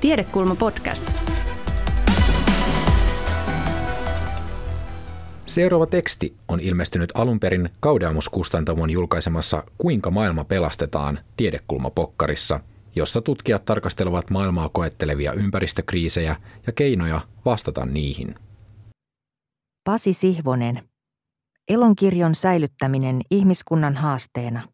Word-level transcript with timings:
Tiedekulma 0.00 0.56
podcast. 0.56 1.12
Seuraava 5.46 5.86
teksti 5.86 6.36
on 6.48 6.60
ilmestynyt 6.60 7.10
alun 7.14 7.40
perin 7.40 7.70
Kaudeamus-kustantamon 7.80 8.90
julkaisemassa 8.90 9.64
Kuinka 9.78 10.10
maailma 10.10 10.44
pelastetaan 10.44 11.18
tiedekulmapokkarissa, 11.36 12.60
jossa 12.96 13.22
tutkijat 13.22 13.64
tarkastelevat 13.64 14.30
maailmaa 14.30 14.68
koettelevia 14.68 15.32
ympäristökriisejä 15.32 16.36
ja 16.66 16.72
keinoja 16.72 17.20
vastata 17.44 17.86
niihin. 17.86 18.34
Pasi 19.84 20.12
Sihvonen. 20.12 20.88
Elonkirjon 21.68 22.34
säilyttäminen 22.34 23.20
ihmiskunnan 23.30 23.94
haasteena. 23.94 24.68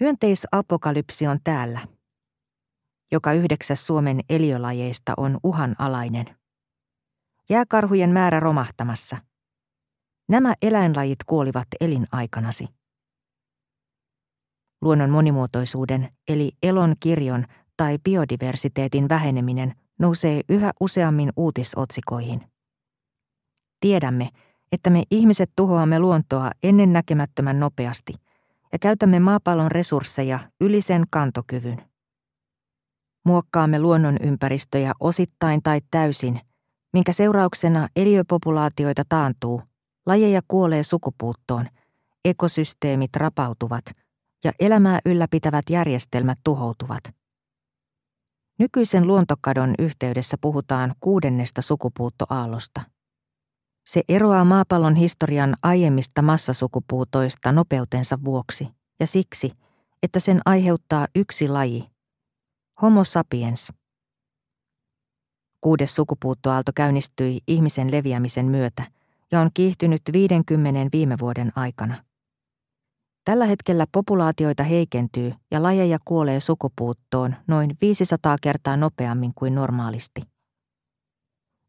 Hyönteisapokalypsi 0.00 1.26
on 1.26 1.38
täällä. 1.44 1.99
Joka 3.12 3.32
yhdeksäs 3.32 3.86
Suomen 3.86 4.20
eliölajeista 4.28 5.12
on 5.16 5.38
uhanalainen. 5.42 6.26
Jääkarhujen 7.48 8.10
määrä 8.10 8.40
romahtamassa. 8.40 9.16
Nämä 10.28 10.54
eläinlajit 10.62 11.18
kuolivat 11.26 11.66
elinaikanasi. 11.80 12.68
Luonnon 14.82 15.10
monimuotoisuuden 15.10 16.12
eli 16.28 16.52
elon 16.62 16.94
kirjon 17.00 17.44
tai 17.76 17.98
biodiversiteetin 18.04 19.08
väheneminen 19.08 19.74
nousee 19.98 20.40
yhä 20.48 20.72
useammin 20.80 21.32
uutisotsikoihin. 21.36 22.50
Tiedämme, 23.80 24.28
että 24.72 24.90
me 24.90 25.02
ihmiset 25.10 25.50
tuhoamme 25.56 25.98
luontoa 25.98 26.50
ennen 26.62 26.92
näkemättömän 26.92 27.60
nopeasti 27.60 28.14
ja 28.72 28.78
käytämme 28.78 29.20
maapallon 29.20 29.70
resursseja 29.70 30.38
yli 30.60 30.80
sen 30.80 31.04
kantokyvyn. 31.10 31.89
Muokkaamme 33.24 33.78
luonnonympäristöjä 33.78 34.92
osittain 35.00 35.62
tai 35.62 35.80
täysin, 35.90 36.40
minkä 36.92 37.12
seurauksena 37.12 37.88
eliöpopulaatioita 37.96 39.02
taantuu, 39.08 39.62
lajeja 40.06 40.40
kuolee 40.48 40.82
sukupuuttoon, 40.82 41.66
ekosysteemit 42.24 43.16
rapautuvat 43.16 43.84
ja 44.44 44.52
elämää 44.60 44.98
ylläpitävät 45.04 45.64
järjestelmät 45.70 46.38
tuhoutuvat. 46.44 47.00
Nykyisen 48.58 49.06
luontokadon 49.06 49.74
yhteydessä 49.78 50.36
puhutaan 50.40 50.94
kuudennesta 51.00 51.62
sukupuuttoaallosta. 51.62 52.80
Se 53.84 54.02
eroaa 54.08 54.44
maapallon 54.44 54.94
historian 54.94 55.56
aiemmista 55.62 56.22
massasukupuutoista 56.22 57.52
nopeutensa 57.52 58.18
vuoksi 58.24 58.68
ja 59.00 59.06
siksi, 59.06 59.52
että 60.02 60.20
sen 60.20 60.40
aiheuttaa 60.44 61.06
yksi 61.14 61.48
laji, 61.48 61.89
Homo 62.82 63.04
sapiens. 63.04 63.72
Kuudes 65.60 65.94
sukupuuttoaalto 65.94 66.72
käynnistyi 66.74 67.40
ihmisen 67.48 67.92
leviämisen 67.92 68.46
myötä 68.46 68.82
ja 69.32 69.40
on 69.40 69.50
kiihtynyt 69.54 70.02
50 70.12 70.80
viime 70.92 71.16
vuoden 71.20 71.52
aikana. 71.56 72.04
Tällä 73.24 73.46
hetkellä 73.46 73.86
populaatioita 73.92 74.62
heikentyy 74.62 75.32
ja 75.50 75.62
lajeja 75.62 75.98
kuolee 76.04 76.40
sukupuuttoon 76.40 77.34
noin 77.46 77.76
500 77.80 78.36
kertaa 78.42 78.76
nopeammin 78.76 79.32
kuin 79.34 79.54
normaalisti. 79.54 80.22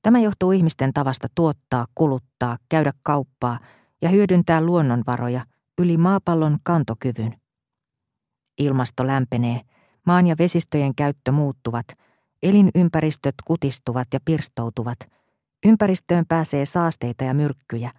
Tämä 0.02 0.20
johtuu 0.20 0.52
ihmisten 0.52 0.94
tavasta 0.94 1.28
tuottaa, 1.36 1.86
kuluttaa, 1.96 2.58
käydä 2.70 2.94
kauppaa 3.04 3.60
ja 4.02 4.10
hyödyntää 4.10 4.62
luonnonvaroja 4.62 5.46
yli 5.78 5.98
maapallon 5.98 6.58
kantokyvyn. 6.64 7.42
Ilmasto 8.58 9.08
lämpenee, 9.08 9.62
maan 10.06 10.28
ja 10.28 10.36
vesistöjen 10.40 10.96
käyttö 10.96 11.32
muuttuvat, 11.32 11.86
elinympäristöt 12.44 13.36
kutistuvat 13.46 14.08
ja 14.14 14.20
pirstoutuvat, 14.26 15.00
ympäristöön 15.66 16.26
pääsee 16.28 16.66
saasteita 16.66 17.24
ja 17.24 17.34
myrkkyjä, 17.34 17.92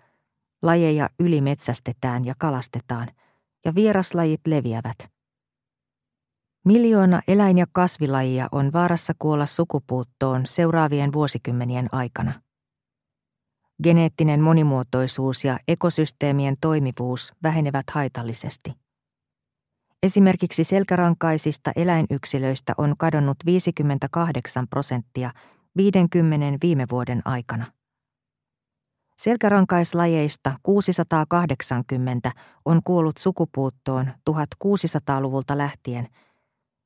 lajeja 0.62 1.08
ylimetsästetään 1.18 2.24
ja 2.24 2.34
kalastetaan, 2.38 3.08
ja 3.64 3.74
vieraslajit 3.74 4.40
leviävät– 4.46 4.96
Miljoona 6.64 7.20
eläin- 7.28 7.58
ja 7.58 7.66
kasvilajia 7.72 8.48
on 8.52 8.72
vaarassa 8.72 9.12
kuolla 9.18 9.46
sukupuuttoon 9.46 10.46
seuraavien 10.46 11.12
vuosikymmenien 11.12 11.88
aikana. 11.92 12.32
Geneettinen 13.82 14.40
monimuotoisuus 14.40 15.44
ja 15.44 15.58
ekosysteemien 15.68 16.56
toimivuus 16.60 17.32
vähenevät 17.42 17.90
haitallisesti. 17.90 18.72
Esimerkiksi 20.02 20.64
selkärankaisista 20.64 21.72
eläinyksilöistä 21.76 22.74
on 22.78 22.94
kadonnut 22.98 23.36
58 23.46 24.68
prosenttia 24.68 25.30
50 25.76 26.58
viime 26.62 26.86
vuoden 26.90 27.22
aikana. 27.24 27.66
Selkärankaislajeista 29.16 30.58
680 30.62 32.32
on 32.64 32.80
kuollut 32.84 33.16
sukupuuttoon 33.18 34.06
1600-luvulta 34.30 35.58
lähtien– 35.58 36.08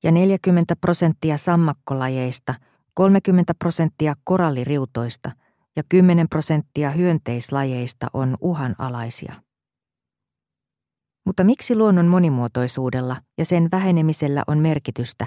ja 0.03 0.13
40 0.13 0.77
prosenttia 0.77 1.37
sammakkolajeista, 1.37 2.55
30 2.95 3.55
prosenttia 3.55 4.15
koralliriutoista 4.25 5.31
ja 5.77 5.83
10 5.89 6.29
prosenttia 6.29 6.91
hyönteislajeista 6.91 8.07
on 8.13 8.37
uhanalaisia. 8.41 9.46
Mutta 11.27 11.45
miksi 11.45 11.77
luonnon 11.77 12.07
monimuotoisuudella 12.07 13.17
ja 13.39 13.45
sen 13.45 13.69
vähenemisellä 13.73 14.43
on 14.47 14.59
merkitystä, 14.59 15.27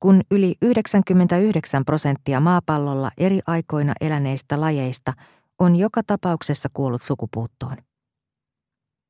kun 0.00 0.20
yli 0.30 0.54
99 0.62 1.84
prosenttia 1.84 2.40
maapallolla 2.40 3.10
eri 3.18 3.40
aikoina 3.46 3.92
eläneistä 4.00 4.60
lajeista 4.60 5.12
on 5.58 5.76
joka 5.76 6.02
tapauksessa 6.06 6.68
kuollut 6.72 7.02
sukupuuttoon? 7.02 7.76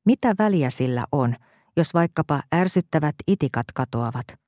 Mitä 0.05 0.35
väliä 0.39 0.69
sillä 0.69 1.05
on, 1.11 1.35
jos 1.77 1.93
vaikkapa 1.93 2.43
ärsyttävät 2.55 3.15
itikat 3.27 3.65
katoavat– 3.73 4.25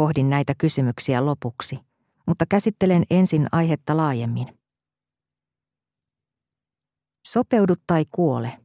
Pohdin 0.00 0.30
näitä 0.30 0.54
kysymyksiä 0.58 1.26
lopuksi, 1.26 1.78
mutta 2.26 2.44
käsittelen 2.48 3.04
ensin 3.10 3.46
aihetta 3.52 3.96
laajemmin. 3.96 4.58
Sopeudu 7.28 7.74
tai 7.86 8.04
kuole. 8.10 8.58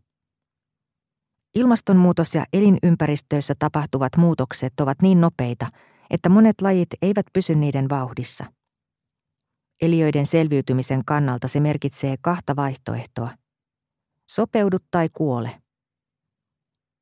Ilmastonmuutos 1.55 2.35
ja 2.35 2.45
elinympäristöissä 2.53 3.53
tapahtuvat 3.59 4.17
muutokset 4.17 4.73
ovat 4.79 5.01
niin 5.01 5.21
nopeita, 5.21 5.67
että 6.09 6.29
monet 6.29 6.61
lajit 6.61 6.89
eivät 7.01 7.25
pysy 7.33 7.55
niiden 7.55 7.89
vauhdissa. 7.89 8.45
Eliöiden 9.81 10.25
selviytymisen 10.25 11.05
kannalta 11.05 11.47
se 11.47 11.59
merkitsee 11.59 12.15
kahta 12.21 12.55
vaihtoehtoa. 12.55 13.29
Sopeudu 14.29 14.77
tai 14.91 15.07
kuole. 15.13 15.51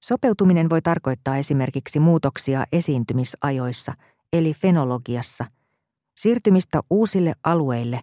Sopeutuminen 0.03 0.69
voi 0.69 0.81
tarkoittaa 0.81 1.37
esimerkiksi 1.37 1.99
muutoksia 1.99 2.65
esiintymisajoissa– 2.71 3.93
eli 4.33 4.53
fenologiassa, 4.53 5.45
siirtymistä 6.15 6.81
uusille 6.89 7.33
alueille 7.43 7.99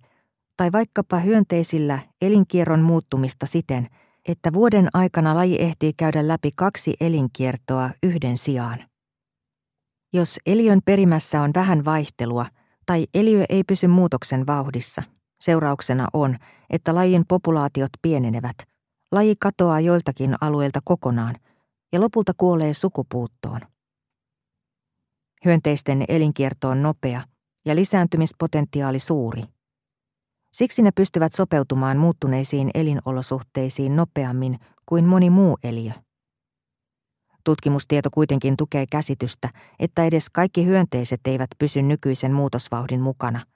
tai 0.56 0.72
vaikkapa 0.72 1.18
hyönteisillä 1.18 1.98
elinkierron 2.22 2.82
muuttumista 2.82 3.46
siten, 3.46 3.88
että 4.28 4.52
vuoden 4.52 4.88
aikana 4.94 5.34
laji 5.34 5.62
ehtii 5.62 5.92
käydä 5.96 6.28
läpi 6.28 6.50
kaksi 6.54 6.94
elinkiertoa 7.00 7.90
yhden 8.02 8.36
sijaan. 8.36 8.84
Jos 10.12 10.38
eliön 10.46 10.80
perimässä 10.84 11.42
on 11.42 11.50
vähän 11.54 11.84
vaihtelua 11.84 12.46
tai 12.86 13.06
eliö 13.14 13.44
ei 13.48 13.64
pysy 13.64 13.86
muutoksen 13.86 14.46
vauhdissa, 14.46 15.02
seurauksena 15.44 16.08
on, 16.12 16.36
että 16.70 16.94
lajin 16.94 17.24
populaatiot 17.28 17.90
pienenevät, 18.02 18.56
laji 19.12 19.34
katoaa 19.40 19.80
joiltakin 19.80 20.34
alueilta 20.40 20.80
kokonaan 20.84 21.34
ja 21.92 22.00
lopulta 22.00 22.32
kuolee 22.36 22.74
sukupuuttoon. 22.74 23.60
Hyönteisten 25.44 26.04
elinkierto 26.08 26.68
on 26.68 26.82
nopea 26.82 27.22
ja 27.66 27.76
lisääntymispotentiaali 27.76 28.98
suuri. 28.98 29.42
Siksi 30.52 30.82
ne 30.82 30.90
pystyvät 30.90 31.32
sopeutumaan 31.32 31.96
muuttuneisiin 31.98 32.70
elinolosuhteisiin 32.74 33.96
nopeammin 33.96 34.58
kuin 34.86 35.04
moni 35.04 35.30
muu 35.30 35.58
eliö. 35.62 35.92
Tutkimustieto 37.44 38.08
kuitenkin 38.14 38.56
tukee 38.56 38.84
käsitystä, 38.92 39.48
että 39.78 40.04
edes 40.04 40.30
kaikki 40.30 40.66
hyönteiset 40.66 41.20
eivät 41.24 41.50
pysy 41.58 41.82
nykyisen 41.82 42.32
muutosvauhdin 42.32 43.00
mukana, 43.00 43.46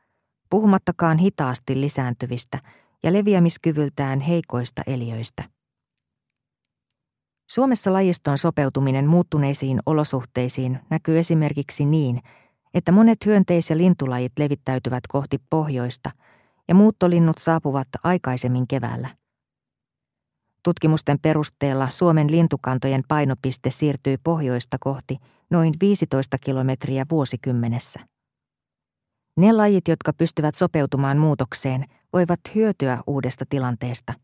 puhumattakaan 0.51 1.19
hitaasti 1.19 1.81
lisääntyvistä 1.81 2.59
ja 3.03 3.13
leviämiskyvyltään 3.13 4.21
heikoista 4.21 4.83
eliöistä. 4.87 5.45
Suomessa 7.51 7.93
lajiston 7.93 8.39
sopeutuminen 8.39 9.07
muuttuneisiin 9.07 9.81
olosuhteisiin 9.87 10.79
näkyy 10.91 11.19
esimerkiksi 11.19 11.85
niin, 11.85 12.21
että 12.75 12.93
monet 12.93 13.27
hyönteis- 13.27 13.71
ja 13.71 13.77
lintulajit 13.77 14.33
levittäytyvät 14.39 15.07
kohti 15.09 15.39
pohjoista 15.51 16.11
ja 16.69 16.75
muuttolinnut 16.75 17.39
saapuvat 17.39 17.89
aikaisemmin 18.03 18.69
keväällä. 18.69 19.09
Tutkimusten 20.63 21.19
perusteella 21.23 21.91
Suomen 21.91 22.31
lintukantojen 22.31 23.03
painopiste 23.09 23.71
siirtyy 23.71 24.17
pohjoista 24.25 24.77
kohti 24.81 25.17
noin 25.51 25.73
15 25.81 26.39
kilometriä 26.39 27.07
vuosikymmenessä. 27.11 28.01
Ne 29.37 29.53
lajit, 29.53 29.89
jotka 29.89 30.13
pystyvät 30.13 30.55
sopeutumaan 30.55 31.19
muutokseen, 31.19 31.85
voivat 32.13 32.41
hyötyä 32.55 33.03
uudesta 33.07 33.45
tilanteesta. 33.49 34.15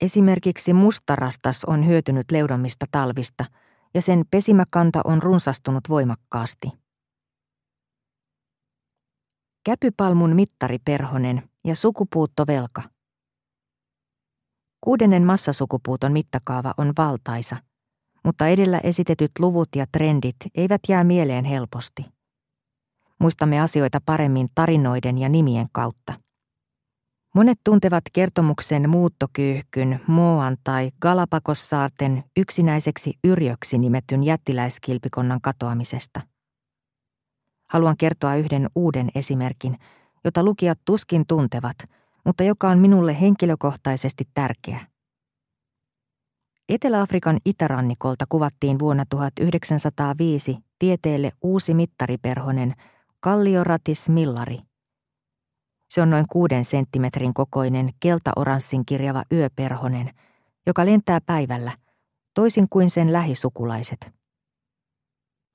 Esimerkiksi 0.00 0.72
mustarastas 0.72 1.64
on 1.64 1.86
hyötynyt 1.86 2.30
leudomista 2.30 2.86
talvista 2.90 3.44
ja 3.94 4.02
sen 4.02 4.24
pesimäkanta 4.30 5.00
on 5.04 5.22
runsastunut 5.22 5.88
voimakkaasti. 5.88 6.79
Käpypalmun 9.64 10.34
mittariperhonen 10.34 11.50
ja 11.64 11.74
sukupuuttovelka. 11.74 12.82
Kuudennen 14.80 15.24
massasukupuuton 15.24 16.12
mittakaava 16.12 16.74
on 16.76 16.92
valtaisa, 16.98 17.56
mutta 18.24 18.46
edellä 18.46 18.78
esitetyt 18.78 19.30
luvut 19.38 19.68
ja 19.76 19.84
trendit 19.92 20.36
eivät 20.54 20.80
jää 20.88 21.04
mieleen 21.04 21.44
helposti. 21.44 22.04
Muistamme 23.18 23.60
asioita 23.60 24.00
paremmin 24.06 24.48
tarinoiden 24.54 25.18
ja 25.18 25.28
nimien 25.28 25.66
kautta. 25.72 26.12
Monet 27.34 27.58
tuntevat 27.64 28.04
kertomuksen 28.12 28.90
muuttokyyhkyn, 28.90 30.00
Moan 30.06 30.56
tai 30.64 30.90
Galapagossaarten 31.00 32.24
yksinäiseksi 32.36 33.18
yrjöksi 33.24 33.78
nimetyn 33.78 34.24
jättiläiskilpikonnan 34.24 35.40
katoamisesta. 35.40 36.20
Haluan 37.70 37.96
kertoa 37.96 38.34
yhden 38.34 38.70
uuden 38.74 39.08
esimerkin, 39.14 39.78
jota 40.24 40.42
lukijat 40.42 40.78
tuskin 40.84 41.26
tuntevat, 41.26 41.76
mutta 42.24 42.44
joka 42.44 42.68
on 42.68 42.78
minulle 42.78 43.20
henkilökohtaisesti 43.20 44.28
tärkeä. 44.34 44.80
Etelä-Afrikan 46.68 47.38
itärannikolta 47.44 48.24
kuvattiin 48.28 48.78
vuonna 48.78 49.04
1905 49.10 50.58
tieteelle 50.78 51.32
uusi 51.42 51.74
mittariperhonen 51.74 52.74
Kallioratis 53.20 54.08
millari. 54.08 54.56
Se 55.88 56.02
on 56.02 56.10
noin 56.10 56.26
kuuden 56.32 56.64
senttimetrin 56.64 57.34
kokoinen 57.34 57.90
keltaoranssin 58.00 58.86
kirjava 58.86 59.22
yöperhonen, 59.32 60.10
joka 60.66 60.86
lentää 60.86 61.20
päivällä, 61.26 61.72
toisin 62.34 62.66
kuin 62.70 62.90
sen 62.90 63.12
lähisukulaiset. 63.12 64.19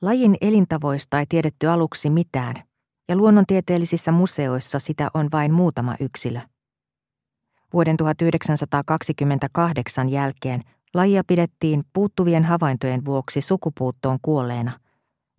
Lajin 0.05 0.37
elintavoista 0.41 1.19
ei 1.19 1.25
tiedetty 1.29 1.67
aluksi 1.67 2.09
mitään, 2.09 2.55
ja 3.09 3.15
luonnontieteellisissä 3.15 4.11
museoissa 4.11 4.79
sitä 4.79 5.09
on 5.13 5.27
vain 5.31 5.53
muutama 5.53 5.95
yksilö. 5.99 6.39
Vuoden 7.73 7.97
1928 7.97 10.09
jälkeen 10.09 10.61
lajia 10.93 11.23
pidettiin 11.27 11.83
puuttuvien 11.93 12.43
havaintojen 12.43 13.05
vuoksi 13.05 13.41
sukupuuttoon 13.41 14.19
kuolleena, 14.21 14.79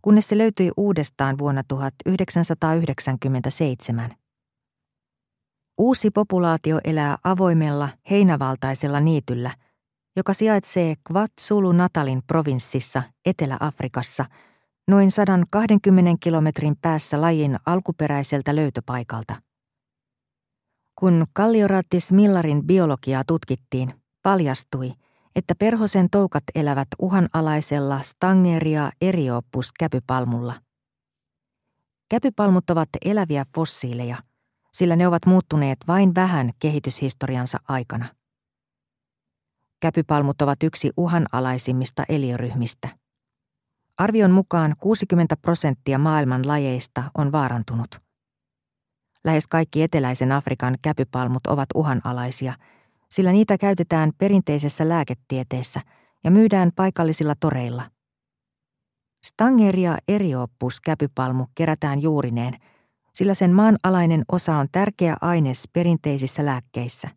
kunnes 0.03 0.29
se 0.29 0.39
löytyi 0.39 0.71
uudestaan 0.77 1.39
vuonna 1.39 1.63
1997. 1.69 4.11
Uusi 5.79 6.11
populaatio 6.11 6.81
elää 6.85 7.17
avoimella, 7.25 7.89
heinävaltaisella 8.11 9.01
niityllä, 9.01 9.51
joka 10.17 10.33
sijaitsee 10.33 10.95
KwaZulu-Natalin 10.95 12.23
provinssissa 12.27 13.03
Etelä-Afrikassa– 13.27 14.25
noin 14.89 15.11
120 15.11 16.17
kilometrin 16.21 16.77
päässä 16.83 17.21
lajin 17.21 17.57
alkuperäiseltä 17.67 18.57
löytöpaikalta. 18.57 19.35
Kun 21.01 21.27
Kallioraattis 21.33 22.13
Millarin 22.13 22.67
biologiaa 22.67 23.23
tutkittiin, 23.27 23.95
paljastui, 24.23 24.93
että 25.37 25.55
perhosen 25.59 26.11
toukat 26.11 26.45
elävät 26.55 26.89
uhanalaisella 26.99 28.03
Stangeria 28.03 28.91
eriopus 29.01 29.73
käpypalmulla. 29.79 30.55
Käpypalmut 32.11 32.71
ovat 32.71 32.89
eläviä 33.05 33.45
fossiileja, 33.55 34.17
sillä 34.73 34.97
ne 34.97 35.09
ovat 35.09 35.27
muuttuneet 35.27 35.79
vain 35.89 36.15
vähän 36.15 36.51
kehityshistoriansa 36.59 37.59
aikana. 37.69 38.07
Käpypalmut 39.81 40.43
ovat 40.43 40.63
yksi 40.63 40.91
uhanalaisimmista 40.97 42.05
eliöryhmistä. 42.09 43.06
Arvion 43.99 44.31
mukaan 44.31 44.75
60 44.81 45.37
prosenttia 45.37 45.99
maailman 45.99 46.49
lajeista 46.49 47.03
on 47.19 47.33
vaarantunut. 47.33 48.01
Lähes 49.25 49.47
kaikki 49.47 49.83
eteläisen 49.83 50.33
Afrikan 50.33 50.79
käpypalmut 50.83 51.47
ovat 51.47 51.69
uhanalaisia, 51.75 52.55
sillä 53.11 53.33
niitä 53.33 53.59
käytetään 53.59 54.13
perinteisessä 54.19 54.89
lääketieteessä 54.89 55.81
ja 56.25 56.31
myydään 56.31 56.71
paikallisilla 56.77 57.35
toreilla. 57.41 57.83
Stangeria 59.27 59.99
erioppus 60.09 60.81
käpypalmu 60.81 61.47
kerätään 61.55 62.03
juurineen, 62.03 62.55
sillä 63.15 63.35
sen 63.35 63.53
maanalainen 63.53 64.25
osa 64.33 64.57
on 64.57 64.67
tärkeä 64.73 65.17
aines 65.21 65.69
perinteisissä 65.73 66.45
lääkkeissä. 66.45 67.09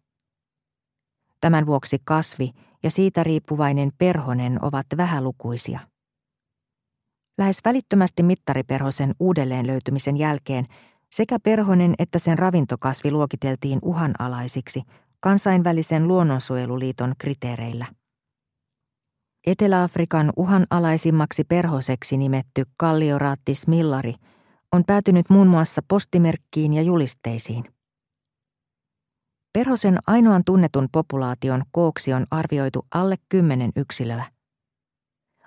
Tämän 1.41 1.65
vuoksi 1.65 1.97
kasvi 2.03 2.51
ja 2.83 2.91
siitä 2.91 3.23
riippuvainen 3.23 3.91
perhonen 3.97 4.65
ovat 4.65 4.85
vähälukuisia. 4.97 5.79
Lähes 7.39 7.59
välittömästi 7.65 8.23
mittariperhosen 8.23 9.15
uudelleen 9.19 9.67
löytymisen 9.67 10.17
jälkeen 10.17 10.65
sekä 11.11 11.39
perhonen 11.39 11.93
että 11.99 12.19
sen 12.19 12.39
ravintokasvi 12.39 13.11
luokiteltiin 13.11 13.79
uhanalaisiksi 13.81 14.81
kansainvälisen 15.19 16.07
luonnonsuojeluliiton 16.07 17.13
kriteereillä. 17.17 17.85
Etelä-Afrikan 19.47 20.33
uhanalaisimmaksi 20.37 21.43
perhoseksi 21.43 22.17
nimetty 22.17 22.63
Kallioraattis 22.77 23.67
millari 23.67 24.13
on 24.71 24.83
päätynyt 24.87 25.29
muun 25.29 25.47
muassa 25.47 25.81
postimerkkiin 25.87 26.73
ja 26.73 26.81
julisteisiin. 26.81 27.63
Perhosen 29.53 29.97
ainoan 30.07 30.41
tunnetun 30.45 30.87
populaation 30.91 31.63
kooksi 31.71 32.13
on 32.13 32.25
arvioitu 32.31 32.85
alle 32.93 33.15
kymmenen 33.29 33.71
yksilöä. 33.75 34.25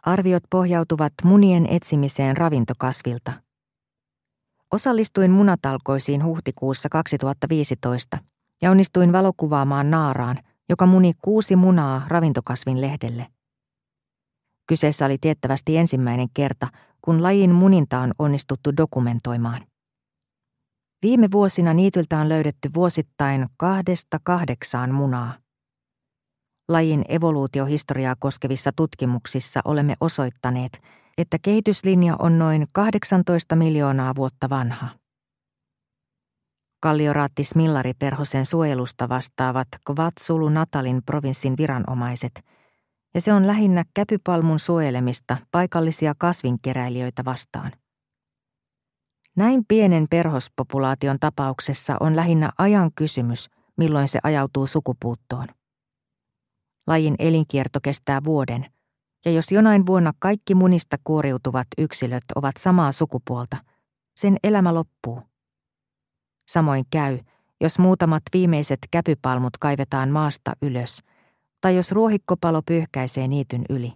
Arviot 0.07 0.43
pohjautuvat 0.51 1.13
munien 1.25 1.67
etsimiseen 1.67 2.37
ravintokasvilta. 2.37 3.33
Osallistuin 4.73 5.31
munatalkoisiin 5.31 6.25
huhtikuussa 6.25 6.89
2015 6.89 8.19
ja 8.63 8.71
onnistuin 8.71 9.13
valokuvaamaan 9.13 9.91
naaraan, 9.91 10.39
joka 10.69 10.87
muni 10.87 11.13
kuusi 11.23 11.57
munaa 11.57 12.03
ravintokasvin 12.09 12.81
lehdelle. 12.81 13.27
Kyseessä 14.67 15.07
oli 15.07 15.19
tiettävästi 15.19 15.77
ensimmäinen 15.77 16.29
kerta, 16.35 16.69
kun 17.03 17.23
lajin 17.23 17.51
muninta 17.51 17.99
on 17.99 18.13
onnistuttu 18.19 18.77
dokumentoimaan. 18.77 19.67
Viime 21.03 21.29
vuosina 21.33 21.75
niityltä 21.75 22.19
on 22.19 22.29
löydetty 22.29 22.71
vuosittain 22.75 23.49
kahdesta 23.57 24.21
kahdeksaan 24.25 24.95
munaa. 24.95 25.42
Lajin 26.69 27.05
evoluutiohistoriaa 27.09 28.17
koskevissa 28.19 28.71
tutkimuksissa 28.77 29.61
olemme 29.65 29.95
osoittaneet, 30.01 30.83
että 31.19 31.39
kehityslinja 31.43 32.17
on 32.19 32.39
noin 32.39 32.67
18 32.73 33.57
miljoonaa 33.57 34.15
vuotta 34.15 34.51
vanha. 34.51 34.89
Kallioraattis 36.81 37.55
Millari-perhosen 37.55 38.47
suojelusta 38.47 39.09
vastaavat 39.09 39.69
Kvatsulu 39.87 40.49
Natalin 40.49 41.03
provinssin 41.07 41.57
viranomaiset, 41.57 42.45
ja 43.15 43.21
se 43.21 43.33
on 43.33 43.47
lähinnä 43.47 43.85
käpypalmun 43.95 44.59
suojelemista 44.59 45.37
paikallisia 45.51 46.15
kasvinkeräilijöitä 46.19 47.25
vastaan. 47.25 47.73
Näin 49.37 49.65
pienen 49.69 50.07
perhospopulaation 50.11 51.17
tapauksessa 51.21 51.97
on 52.01 52.17
lähinnä 52.17 52.51
ajan 52.59 52.91
kysymys, 52.95 53.49
milloin 53.77 54.09
se 54.09 54.19
ajautuu 54.23 54.67
sukupuuttoon. 54.67 55.49
Lajin 56.87 57.15
elinkierto 57.19 57.79
kestää 57.83 58.25
vuoden, 58.25 58.67
ja 59.25 59.31
jos 59.31 59.53
jonain 59.53 59.87
vuonna 59.87 60.13
kaikki 60.19 60.55
munista 60.55 60.97
kuoriutuvat 61.05 61.67
yksilöt 61.79 62.25
ovat 62.35 62.57
samaa 62.59 62.93
sukupuolta, 62.93 63.57
sen 64.17 64.37
elämä 64.43 64.75
loppuu. 64.75 65.23
Samoin 66.47 66.85
käy, 66.91 67.19
jos 67.61 67.79
muutamat 67.79 68.23
viimeiset 68.33 68.79
käpypalmut 68.91 69.59
kaivetaan 69.61 70.11
maasta 70.11 70.53
ylös, 70.63 71.03
tai 71.61 71.77
jos 71.77 71.93
ruohikkopalo 71.93 72.63
pyyhkäisee 72.67 73.29
niityn 73.29 73.65
yli. 73.71 73.93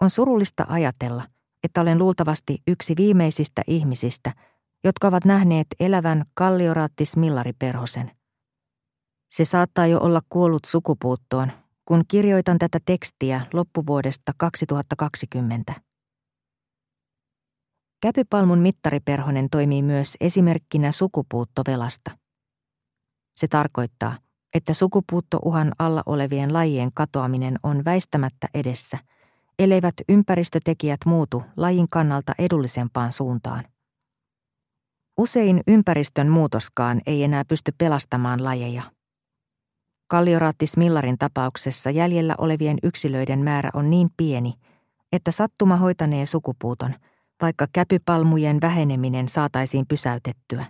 On 0.00 0.10
surullista 0.10 0.66
ajatella, 0.68 1.22
että 1.62 1.80
olen 1.80 1.98
luultavasti 1.98 2.62
yksi 2.66 2.94
viimeisistä 2.96 3.62
ihmisistä, 3.66 4.32
jotka 4.84 5.08
ovat 5.08 5.24
nähneet 5.24 5.66
elävän 5.80 6.24
kallioraattis 6.34 7.16
millariperhosen– 7.16 8.10
se 9.36 9.44
saattaa 9.44 9.86
jo 9.86 9.98
olla 10.00 10.20
kuollut 10.28 10.64
sukupuuttoon, 10.64 11.52
kun 11.84 12.04
kirjoitan 12.08 12.58
tätä 12.58 12.78
tekstiä 12.86 13.46
loppuvuodesta 13.52 14.32
2020. 14.36 15.74
Käpypalmun 18.00 18.58
mittariperhonen 18.58 19.50
toimii 19.50 19.82
myös 19.82 20.16
esimerkkinä 20.20 20.92
sukupuuttovelasta. 20.92 22.10
Se 23.36 23.48
tarkoittaa, 23.48 24.18
että 24.54 24.72
sukupuuttouhan 24.72 25.72
alla 25.78 26.02
olevien 26.06 26.52
lajien 26.52 26.90
katoaminen 26.94 27.58
on 27.62 27.84
väistämättä 27.84 28.48
edessä, 28.54 28.98
elleivät 29.58 29.94
ympäristötekijät 30.08 31.00
muutu 31.06 31.42
lajin 31.56 31.88
kannalta 31.90 32.32
edullisempaan 32.38 33.12
suuntaan. 33.12 33.64
Usein 35.18 35.60
ympäristön 35.66 36.28
muutoskaan 36.28 37.00
ei 37.06 37.24
enää 37.24 37.44
pysty 37.44 37.72
pelastamaan 37.78 38.44
lajeja. 38.44 38.93
Kallioraattis 40.14 40.76
Millarin 40.76 41.18
tapauksessa 41.18 41.90
jäljellä 41.90 42.34
olevien 42.38 42.78
yksilöiden 42.82 43.38
määrä 43.38 43.70
on 43.74 43.90
niin 43.90 44.08
pieni, 44.16 44.54
että 45.12 45.30
sattuma 45.30 45.76
hoitanee 45.76 46.26
sukupuuton, 46.26 46.94
vaikka 47.42 47.66
käpypalmujen 47.72 48.60
väheneminen 48.60 49.28
saataisiin 49.28 49.84
pysäytettyä. 49.88 50.64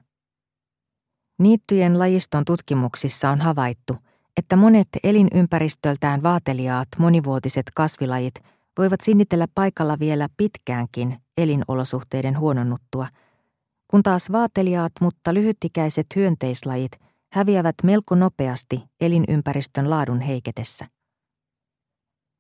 Niittyjen 1.39 1.99
lajiston 1.99 2.45
tutkimuksissa 2.45 3.31
on 3.31 3.41
havaittu, 3.41 3.97
että 4.37 4.57
monet 4.57 4.89
elinympäristöltään 5.03 6.23
vaateliaat 6.23 6.89
monivuotiset 6.99 7.67
kasvilajit 7.75 8.35
voivat 8.79 9.01
sinnitellä 9.01 9.47
paikalla 9.55 9.99
vielä 9.99 10.29
pitkäänkin 10.37 11.19
elinolosuhteiden 11.39 12.39
huononnuttua, 12.39 13.09
kun 13.89 14.03
taas 14.03 14.33
vaateliaat 14.33 14.93
mutta 15.01 15.35
lyhytikäiset 15.35 16.07
hyönteislajit 16.17 17.04
häviävät 17.35 17.75
melko 17.83 18.15
nopeasti 18.15 18.85
elinympäristön 19.01 19.91
laadun 19.91 20.21
heiketessä. 20.21 20.87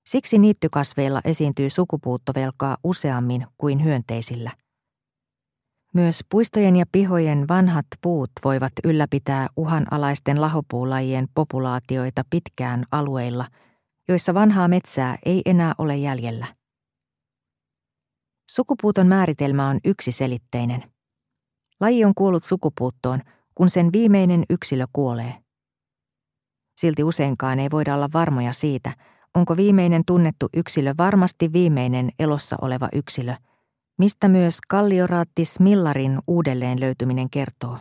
Siksi 0.06 0.38
niittykasveilla 0.38 1.20
esiintyy 1.24 1.70
sukupuuttovelkaa 1.70 2.76
useammin 2.84 3.46
kuin 3.58 3.84
hyönteisillä. 3.84 4.50
Myös 5.94 6.20
puistojen 6.30 6.76
ja 6.76 6.84
pihojen 6.92 7.48
vanhat 7.48 7.86
puut 8.02 8.30
voivat 8.44 8.72
ylläpitää 8.84 9.46
uhanalaisten 9.56 10.40
lahopuulajien 10.40 11.28
populaatioita 11.34 12.22
pitkään 12.30 12.84
alueilla, 12.90 13.46
joissa 14.08 14.34
vanhaa 14.34 14.68
metsää 14.68 15.18
ei 15.24 15.42
enää 15.46 15.74
ole 15.78 15.96
jäljellä. 15.96 16.46
Sukupuuton 18.50 19.06
määritelmä 19.06 19.68
on 19.68 19.80
yksiselitteinen. 19.84 20.92
Laji 21.80 22.04
on 22.04 22.14
kuollut 22.14 22.44
sukupuuttoon, 22.44 23.20
kun 23.54 23.70
sen 23.70 23.92
viimeinen 23.92 24.44
yksilö 24.50 24.86
kuolee. 24.92 25.34
Silti 26.80 27.04
useinkaan 27.04 27.60
ei 27.60 27.70
voida 27.70 27.94
olla 27.94 28.08
varmoja 28.12 28.52
siitä, 28.52 28.92
onko 29.34 29.56
viimeinen 29.56 30.02
tunnettu 30.06 30.48
yksilö 30.56 30.94
varmasti 30.98 31.52
viimeinen 31.52 32.10
elossa 32.18 32.56
oleva 32.62 32.88
yksilö, 32.92 33.34
mistä 33.98 34.28
myös 34.28 34.58
Kallioraattis 34.68 35.60
Millarin 35.60 36.18
uudelleen 36.26 36.80
löytyminen 36.80 37.30
kertoo. 37.30 37.78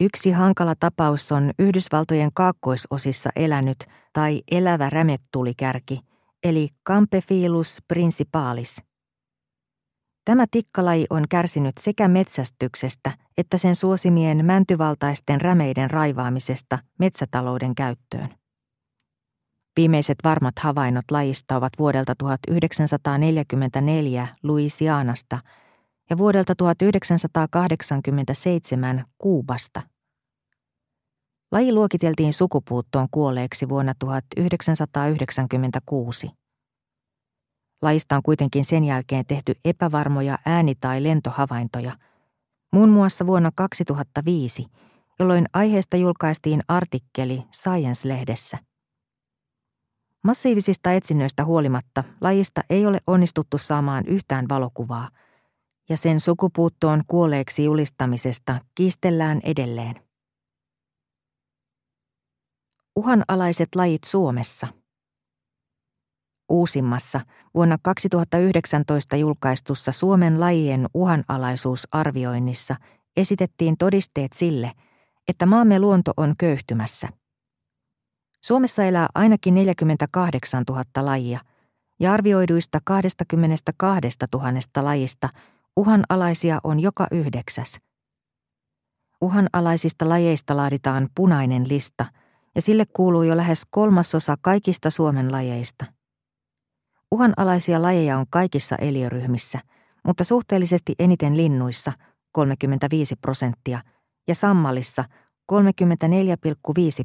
Yksi 0.00 0.30
hankala 0.30 0.74
tapaus 0.80 1.32
on 1.32 1.50
Yhdysvaltojen 1.58 2.30
kaakkoisosissa 2.34 3.30
elänyt 3.36 3.76
tai 4.12 4.42
elävä 4.50 4.90
rämettulikärki, 4.90 6.00
eli 6.44 6.68
Campefilus 6.88 7.78
principalis– 7.88 8.76
Tämä 10.24 10.44
tikkalaji 10.50 11.06
on 11.10 11.24
kärsinyt 11.28 11.78
sekä 11.78 12.08
metsästyksestä 12.08 13.12
että 13.38 13.58
sen 13.58 13.76
suosimien 13.76 14.44
mäntyvaltaisten 14.44 15.40
rämeiden 15.40 15.90
raivaamisesta 15.90 16.78
metsätalouden 16.98 17.74
käyttöön. 17.74 18.28
Viimeiset 19.76 20.18
varmat 20.24 20.58
havainnot 20.58 21.10
lajista 21.10 21.56
ovat 21.56 21.72
vuodelta 21.78 22.14
1944 22.18 24.28
Louisianasta 24.42 25.38
ja 26.10 26.18
vuodelta 26.18 26.54
1987 26.54 29.04
Kuubasta. 29.18 29.82
Laji 31.52 31.72
luokiteltiin 31.72 32.32
sukupuuttoon 32.32 33.08
kuolleeksi 33.10 33.68
vuonna 33.68 33.94
1996. 33.98 36.30
Laista 37.84 38.16
on 38.16 38.22
kuitenkin 38.22 38.64
sen 38.64 38.84
jälkeen 38.84 39.26
tehty 39.26 39.54
epävarmoja 39.64 40.38
ääni- 40.46 40.74
tai 40.80 41.02
lentohavaintoja, 41.02 41.92
muun 42.72 42.88
muassa 42.88 43.26
vuonna 43.26 43.50
2005, 43.54 44.66
jolloin 45.18 45.46
aiheesta 45.52 45.96
julkaistiin 45.96 46.62
artikkeli 46.68 47.44
Science-lehdessä. 47.52 48.58
Massiivisista 50.22 50.92
etsinnöistä 50.92 51.44
huolimatta 51.44 52.04
lajista 52.20 52.60
ei 52.70 52.86
ole 52.86 53.00
onnistuttu 53.06 53.58
saamaan 53.58 54.04
yhtään 54.06 54.48
valokuvaa, 54.48 55.08
ja 55.88 55.96
sen 55.96 56.20
sukupuuttoon 56.20 57.02
kuolleeksi 57.06 57.64
julistamisesta 57.64 58.60
kiistellään 58.74 59.40
edelleen. 59.44 59.94
Uhanalaiset 62.96 63.68
lajit 63.74 64.04
Suomessa– 64.04 64.68
Uusimmassa 66.48 67.20
vuonna 67.54 67.78
2019 67.82 69.16
julkaistussa 69.16 69.92
Suomen 69.92 70.40
lajien 70.40 70.86
uhanalaisuusarvioinnissa 70.94 72.76
esitettiin 73.16 73.76
todisteet 73.78 74.32
sille, 74.32 74.72
että 75.28 75.46
maamme 75.46 75.80
luonto 75.80 76.12
on 76.16 76.34
köyhtymässä. 76.38 77.08
Suomessa 78.44 78.84
elää 78.84 79.08
ainakin 79.14 79.54
48 79.54 80.64
000 80.68 80.84
lajia 80.96 81.40
ja 82.00 82.12
arvioiduista 82.12 82.78
22 82.84 84.08
000 84.34 84.52
lajista 84.76 85.28
uhanalaisia 85.76 86.60
on 86.64 86.80
joka 86.80 87.06
yhdeksäs. 87.10 87.78
Uhanalaisista 89.20 90.08
lajeista 90.08 90.56
laaditaan 90.56 91.08
punainen 91.14 91.68
lista 91.68 92.06
ja 92.54 92.62
sille 92.62 92.86
kuuluu 92.86 93.22
jo 93.22 93.36
lähes 93.36 93.62
kolmasosa 93.70 94.36
kaikista 94.40 94.90
Suomen 94.90 95.32
lajeista. 95.32 95.93
Uhanalaisia 97.14 97.82
lajeja 97.82 98.18
on 98.18 98.26
kaikissa 98.30 98.76
eliöryhmissä, 98.76 99.60
mutta 100.04 100.24
suhteellisesti 100.24 100.94
eniten 100.98 101.36
linnuissa 101.36 101.92
35 102.32 103.16
prosenttia 103.16 103.80
ja 104.28 104.34
sammalissa 104.34 105.04
34,5 105.52 105.58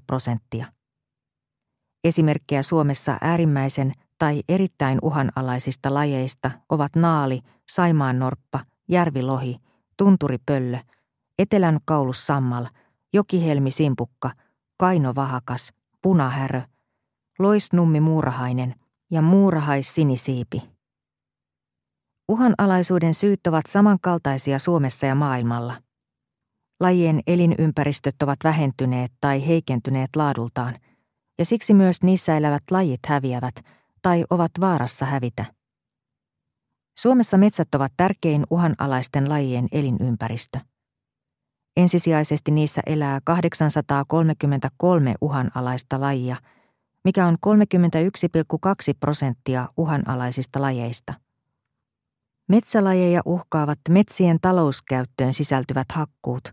prosenttia. 0.07 0.65
Esimerkkejä 2.03 2.63
Suomessa 2.63 3.17
äärimmäisen 3.21 3.91
tai 4.17 4.43
erittäin 4.49 4.99
uhanalaisista 5.01 5.93
lajeista 5.93 6.51
ovat 6.69 6.95
naali, 6.95 7.39
saimaannorppa, 7.71 8.59
järvilohi, 8.87 9.57
tunturipöllö, 9.97 10.77
etelän 11.39 11.79
kaulussammal, 11.85 12.65
jokihelmi 13.13 13.71
simpukka, 13.71 14.31
kainovahakas, 14.77 15.73
punahärö, 16.01 16.61
loisnummi 17.39 17.99
muurahainen– 17.99 18.75
ja 19.11 19.21
muurahais-sinisiipi. 19.21 20.61
Uhanalaisuuden 22.31 23.13
syyt 23.13 23.47
ovat 23.47 23.65
samankaltaisia 23.69 24.59
Suomessa 24.59 25.05
ja 25.05 25.15
maailmalla. 25.15 25.73
Lajien 26.79 27.19
elinympäristöt 27.27 28.15
ovat 28.21 28.39
vähentyneet 28.43 29.11
tai 29.21 29.47
heikentyneet 29.47 30.09
laadultaan, 30.15 30.79
ja 31.39 31.45
siksi 31.45 31.73
myös 31.73 32.03
niissä 32.03 32.37
elävät 32.37 32.63
lajit 32.71 32.99
häviävät 33.07 33.55
tai 34.01 34.25
ovat 34.29 34.51
vaarassa 34.59 35.05
hävitä. 35.05 35.45
Suomessa 36.99 37.37
metsät 37.37 37.75
ovat 37.75 37.93
tärkein 37.97 38.43
uhanalaisten 38.49 39.29
lajien 39.29 39.67
elinympäristö. 39.71 40.59
Ensisijaisesti 41.77 42.51
niissä 42.51 42.81
elää 42.85 43.19
833 43.23 45.15
uhanalaista 45.21 45.99
lajia– 45.99 46.37
mikä 47.03 47.27
on 47.27 47.35
31,2 47.47 48.97
prosenttia 48.99 49.69
uhanalaisista 49.77 50.61
lajeista. 50.61 51.13
Metsälajeja 52.47 53.21
uhkaavat 53.25 53.79
metsien 53.89 54.37
talouskäyttöön 54.41 55.33
sisältyvät 55.33 55.91
hakkuut, 55.91 56.43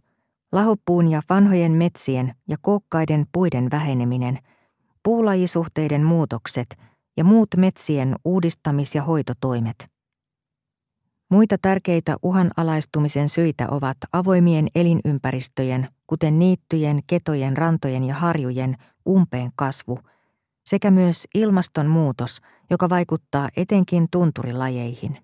lahopuun 0.53 1.09
ja 1.09 1.23
vanhojen 1.29 1.73
metsien 1.73 2.35
ja 2.49 2.57
kookkaiden 2.61 3.27
puiden 3.33 3.71
väheneminen, 3.71 4.39
puulajisuhteiden 5.03 6.05
muutokset 6.05 6.77
ja 7.17 7.25
muut 7.25 7.49
metsien 7.57 8.17
uudistamis- 8.25 8.95
ja 8.95 9.03
hoitotoimet. 9.03 9.91
Muita 11.31 11.57
tärkeitä 11.63 12.17
uhanalaistumisen 12.23 13.29
syitä 13.29 13.69
ovat 13.71 13.97
avoimien 14.13 14.69
elinympäristöjen, 14.75 15.89
kuten 16.07 16.39
niittyjen, 16.39 17.01
ketojen, 17.07 17.57
rantojen 17.57 18.05
ja 18.05 18.15
harjujen, 18.15 18.77
umpeen 19.09 19.51
kasvu– 19.57 19.99
sekä 20.67 20.91
myös 20.91 21.27
ilmastonmuutos, 21.35 22.41
joka 22.71 22.89
vaikuttaa 22.89 23.49
etenkin 23.57 24.07
tunturilajeihin. 24.11 25.19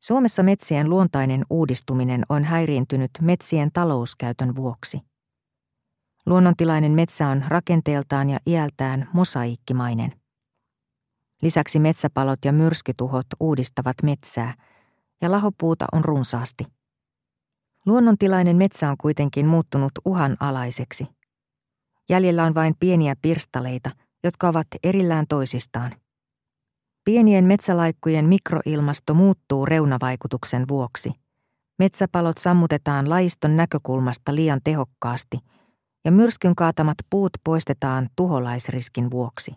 Suomessa 0.00 0.42
metsien 0.42 0.90
luontainen 0.90 1.44
uudistuminen 1.50 2.22
on 2.28 2.44
häiriintynyt 2.44 3.10
metsien 3.20 3.70
talouskäytön 3.72 4.56
vuoksi. 4.56 5.00
Luonnontilainen 6.26 6.92
metsä 6.92 7.28
on 7.28 7.44
rakenteeltaan 7.48 8.30
ja 8.30 8.38
iältään 8.46 9.08
mosaikkimainen. 9.12 10.20
Lisäksi 11.42 11.78
metsäpalot 11.78 12.44
ja 12.44 12.52
myrskytuhot 12.52 13.26
uudistavat 13.40 13.96
metsää, 14.02 14.54
ja 15.20 15.30
lahopuuta 15.30 15.84
on 15.92 16.04
runsaasti. 16.04 16.64
Luonnontilainen 17.86 18.56
metsä 18.56 18.90
on 18.90 18.96
kuitenkin 18.98 19.46
muuttunut 19.46 19.92
uhanalaiseksi– 20.04 21.06
Jäljellä 22.10 22.44
on 22.44 22.54
vain 22.54 22.74
pieniä 22.80 23.14
pirstaleita, 23.22 23.90
jotka 24.24 24.48
ovat 24.48 24.66
erillään 24.82 25.26
toisistaan. 25.28 25.94
Pienien 27.04 27.44
metsälaikkujen 27.44 28.24
mikroilmasto 28.24 29.14
muuttuu 29.14 29.66
reunavaikutuksen 29.66 30.68
vuoksi. 30.68 31.12
Metsäpalot 31.78 32.38
sammutetaan 32.38 33.10
laiston 33.10 33.56
näkökulmasta 33.56 34.34
liian 34.34 34.60
tehokkaasti 34.64 35.38
ja 36.04 36.12
myrskyn 36.12 36.54
kaatamat 36.54 36.96
puut 37.10 37.32
poistetaan 37.44 38.08
tuholaisriskin 38.16 39.10
vuoksi. 39.10 39.54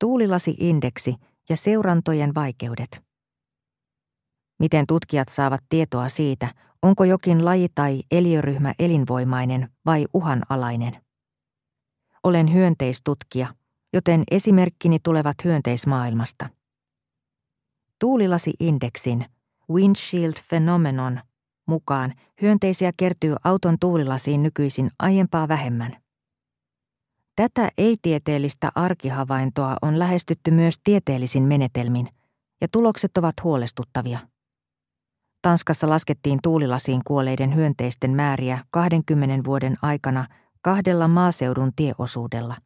Tuulilasi-indeksi 0.00 1.14
ja 1.48 1.56
seurantojen 1.56 2.34
vaikeudet. 2.34 3.02
Miten 4.58 4.86
tutkijat 4.86 5.28
saavat 5.28 5.64
tietoa 5.68 6.08
siitä, 6.08 6.48
onko 6.82 7.04
jokin 7.04 7.44
laji 7.44 7.68
tai 7.74 8.02
eliöryhmä 8.10 8.74
elinvoimainen 8.78 9.68
vai 9.86 10.06
uhanalainen? 10.14 11.02
Olen 12.24 12.52
hyönteistutkija, 12.52 13.54
joten 13.92 14.22
esimerkkini 14.30 14.98
tulevat 15.02 15.36
hyönteismaailmasta. 15.44 16.48
Tuulilasi-indeksin 17.98 19.26
windshield 19.70 20.34
phenomenon 20.48 21.20
mukaan 21.66 22.14
hyönteisiä 22.42 22.92
kertyy 22.96 23.34
auton 23.44 23.76
tuulilasiin 23.80 24.42
nykyisin 24.42 24.90
aiempaa 24.98 25.48
vähemmän. 25.48 25.96
Tätä 27.36 27.70
ei-tieteellistä 27.78 28.72
arkihavaintoa 28.74 29.76
on 29.82 29.98
lähestytty 29.98 30.50
myös 30.50 30.74
tieteellisin 30.84 31.42
menetelmin, 31.42 32.08
ja 32.60 32.68
tulokset 32.72 33.16
ovat 33.16 33.34
huolestuttavia. 33.42 34.31
Tanskassa 35.42 35.88
laskettiin 35.88 36.38
tuulilasiin 36.42 37.00
kuolleiden 37.06 37.54
hyönteisten 37.54 38.10
määriä 38.10 38.58
20 38.70 39.44
vuoden 39.44 39.76
aikana 39.82 40.26
kahdella 40.60 41.08
maaseudun 41.08 41.72
tieosuudella. 41.76 42.56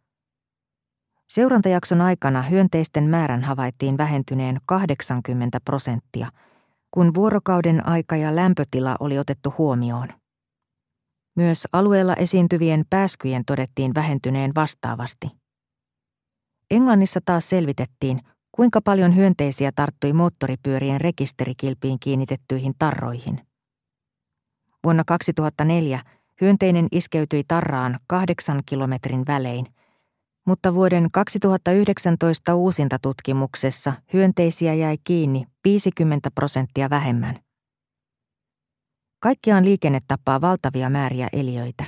Seurantajakson 1.29 2.01
aikana 2.01 2.43
hyönteisten 2.43 3.05
määrän 3.05 3.43
havaittiin 3.43 3.99
vähentyneen 3.99 4.61
80 4.67 5.61
prosenttia, 5.61 6.29
kun 6.91 7.15
vuorokauden 7.15 7.87
aika 7.87 8.17
ja 8.17 8.37
lämpötila 8.37 8.97
oli 9.01 9.19
otettu 9.19 9.55
huomioon. 9.59 10.09
Myös 11.37 11.69
alueella 11.73 12.15
esiintyvien 12.15 12.85
pääskyjen 12.91 13.45
todettiin 13.45 13.95
vähentyneen 13.95 14.53
vastaavasti. 14.55 15.31
Englannissa 16.71 17.21
taas 17.25 17.49
selvitettiin, 17.49 18.21
kuinka 18.57 18.81
paljon 18.81 19.17
hyönteisiä 19.17 19.73
tarttui 19.73 20.13
moottoripyörien 20.13 21.01
rekisterikilpiin 21.01 21.99
kiinnitettyihin 22.01 22.75
tarroihin. 22.79 23.47
Vuonna 24.85 25.05
2004 25.07 26.01
hyönteinen 26.41 26.89
iskeytyi 26.93 27.45
tarraan 27.49 28.01
kahdeksan 28.07 28.63
kilometrin 28.67 29.23
välein, 29.27 29.67
mutta 30.47 30.75
vuoden 30.75 31.09
2019 31.13 32.55
uusintatutkimuksessa 32.55 33.93
hyönteisiä 34.13 34.75
jäi 34.75 34.99
kiinni 35.05 35.47
50 35.65 36.31
prosenttia 36.31 36.91
vähemmän. 36.91 37.39
Kaikkiaan 39.19 39.65
liikenne 39.65 40.01
tappaa 40.09 40.41
valtavia 40.41 40.91
määriä 40.91 41.29
eliöitä. 41.33 41.85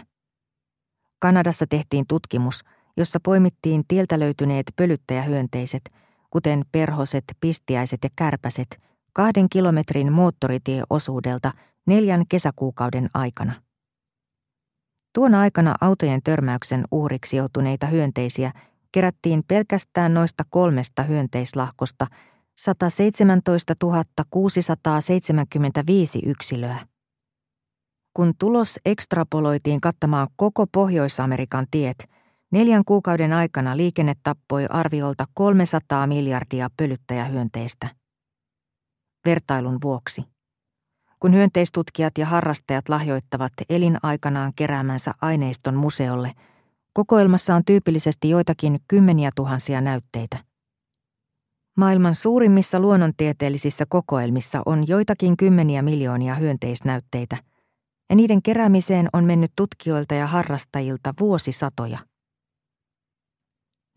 Kanadassa 1.18 1.66
tehtiin 1.70 2.04
tutkimus, 2.08 2.64
jossa 2.96 3.20
poimittiin 3.22 3.84
tieltä 3.88 4.18
löytyneet 4.18 4.66
pölyttäjähyönteiset, 4.76 5.82
kuten 6.30 6.64
perhoset, 6.72 7.24
pistiäiset 7.40 7.98
ja 8.02 8.10
kärpäset, 8.16 8.78
kahden 9.12 9.48
kilometrin 9.48 10.12
moottoritieosuudelta 10.12 11.50
neljän 11.86 12.24
kesäkuukauden 12.28 13.10
aikana. 13.14 13.52
Tuona 15.14 15.40
aikana 15.40 15.74
autojen 15.80 16.20
törmäyksen 16.24 16.84
uhriksi 16.90 17.36
joutuneita 17.36 17.86
hyönteisiä 17.86 18.52
kerättiin 18.92 19.42
pelkästään 19.48 20.14
noista 20.14 20.44
kolmesta 20.50 21.02
hyönteislahkosta 21.02 22.06
117 22.56 23.74
675 24.30 26.22
yksilöä. 26.26 26.78
Kun 28.14 28.34
tulos 28.38 28.78
ekstrapoloitiin 28.84 29.80
kattamaan 29.80 30.28
koko 30.36 30.66
Pohjois-Amerikan 30.72 31.66
tiet, 31.70 32.08
neljän 32.50 32.84
kuukauden 32.84 33.32
aikana 33.32 33.76
liikenne 33.76 34.14
tappoi 34.22 34.66
arviolta 34.70 35.24
300 35.34 36.06
miljardia 36.06 36.70
pölyttäjähyönteistä. 36.76 37.88
Vertailun 39.26 39.78
vuoksi. 39.82 40.24
Kun 41.20 41.34
hyönteistutkijat 41.34 42.18
ja 42.18 42.26
harrastajat 42.26 42.88
lahjoittavat 42.88 43.52
elinaikanaan 43.68 44.52
keräämänsä 44.56 45.14
aineiston 45.20 45.74
museolle, 45.74 46.32
kokoelmassa 46.92 47.54
on 47.54 47.62
tyypillisesti 47.66 48.30
joitakin 48.30 48.78
kymmeniä 48.88 49.30
tuhansia 49.36 49.80
näytteitä. 49.80 50.38
Maailman 51.76 52.14
suurimmissa 52.14 52.80
luonnontieteellisissä 52.80 53.84
kokoelmissa 53.88 54.62
on 54.66 54.88
joitakin 54.88 55.36
kymmeniä 55.36 55.82
miljoonia 55.82 56.34
hyönteisnäytteitä– 56.34 57.36
ja 58.10 58.16
niiden 58.16 58.42
keräämiseen 58.42 59.08
on 59.12 59.24
mennyt 59.24 59.52
tutkijoilta 59.56 60.14
ja 60.14 60.26
harrastajilta 60.26 61.14
vuosisatoja. 61.20 61.98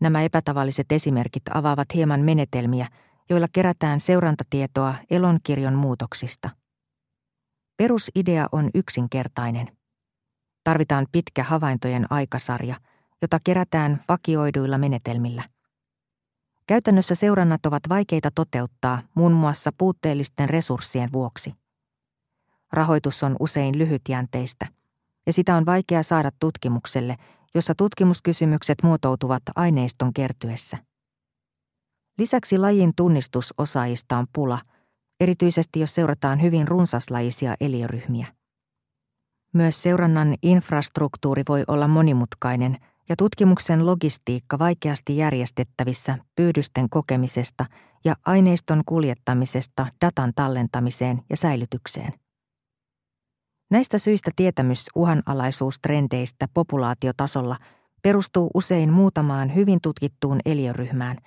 Nämä 0.02 0.22
epätavalliset 0.22 0.92
esimerkit 0.92 1.42
avaavat 1.54 1.94
hieman 1.94 2.20
menetelmiä, 2.20 2.86
joilla 3.30 3.46
kerätään 3.52 4.00
seurantatietoa 4.00 4.94
elonkirjon 5.10 5.74
muutoksista. 5.74 6.50
Perusidea 7.76 8.46
on 8.52 8.70
yksinkertainen. 8.74 9.68
Tarvitaan 10.64 11.06
pitkä 11.12 11.42
havaintojen 11.42 12.06
aikasarja, 12.10 12.76
jota 13.22 13.38
kerätään 13.44 14.00
vakioiduilla 14.08 14.78
menetelmillä. 14.78 15.42
Käytännössä 16.66 17.14
seurannat 17.14 17.66
ovat 17.66 17.82
vaikeita 17.88 18.30
toteuttaa 18.34 19.02
muun 19.14 19.32
muassa 19.32 19.70
puutteellisten 19.78 20.48
resurssien 20.48 21.12
vuoksi. 21.12 21.54
Rahoitus 22.72 23.22
on 23.22 23.36
usein 23.40 23.78
lyhytjänteistä, 23.78 24.66
ja 25.26 25.32
sitä 25.32 25.56
on 25.56 25.66
vaikea 25.66 26.02
saada 26.02 26.30
tutkimukselle, 26.40 27.16
jossa 27.54 27.74
tutkimuskysymykset 27.74 28.78
muotoutuvat 28.82 29.42
aineiston 29.56 30.12
kertyessä. 30.12 30.78
Lisäksi 32.18 32.58
lajin 32.58 32.92
tunnistusosaajista 32.96 34.16
on 34.16 34.26
pula, 34.32 34.58
erityisesti 35.20 35.80
jos 35.80 35.94
seurataan 35.94 36.42
hyvin 36.42 36.68
runsaslaisia 36.68 37.54
eliöryhmiä. 37.60 38.26
Myös 39.54 39.82
seurannan 39.82 40.34
infrastruktuuri 40.42 41.42
voi 41.48 41.64
olla 41.66 41.88
monimutkainen 41.88 42.76
ja 43.08 43.16
tutkimuksen 43.16 43.86
logistiikka 43.86 44.58
vaikeasti 44.58 45.16
järjestettävissä 45.16 46.18
pyydysten 46.36 46.90
kokemisesta 46.90 47.66
ja 48.04 48.16
aineiston 48.26 48.82
kuljettamisesta 48.86 49.86
datan 50.04 50.32
tallentamiseen 50.34 51.22
ja 51.30 51.36
säilytykseen. 51.36 52.21
Näistä 53.72 53.98
syistä 53.98 54.30
tietämys 54.36 54.86
uhanalaisuustrendeistä 54.94 56.48
populaatiotasolla 56.54 57.56
perustuu 58.02 58.50
usein 58.54 58.92
muutamaan 58.92 59.54
hyvin 59.54 59.78
tutkittuun 59.82 60.40
eliöryhmään, 60.44 61.18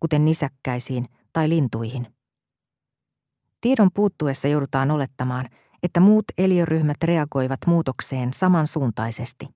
kuten 0.00 0.24
nisäkkäisiin 0.24 1.08
tai 1.32 1.48
lintuihin. 1.48 2.06
Tiedon 3.60 3.90
puuttuessa 3.94 4.48
joudutaan 4.48 4.90
olettamaan, 4.90 5.48
että 5.82 6.00
muut 6.00 6.24
eliöryhmät 6.38 6.96
reagoivat 7.04 7.60
muutokseen 7.66 8.32
samansuuntaisesti. 8.32 9.46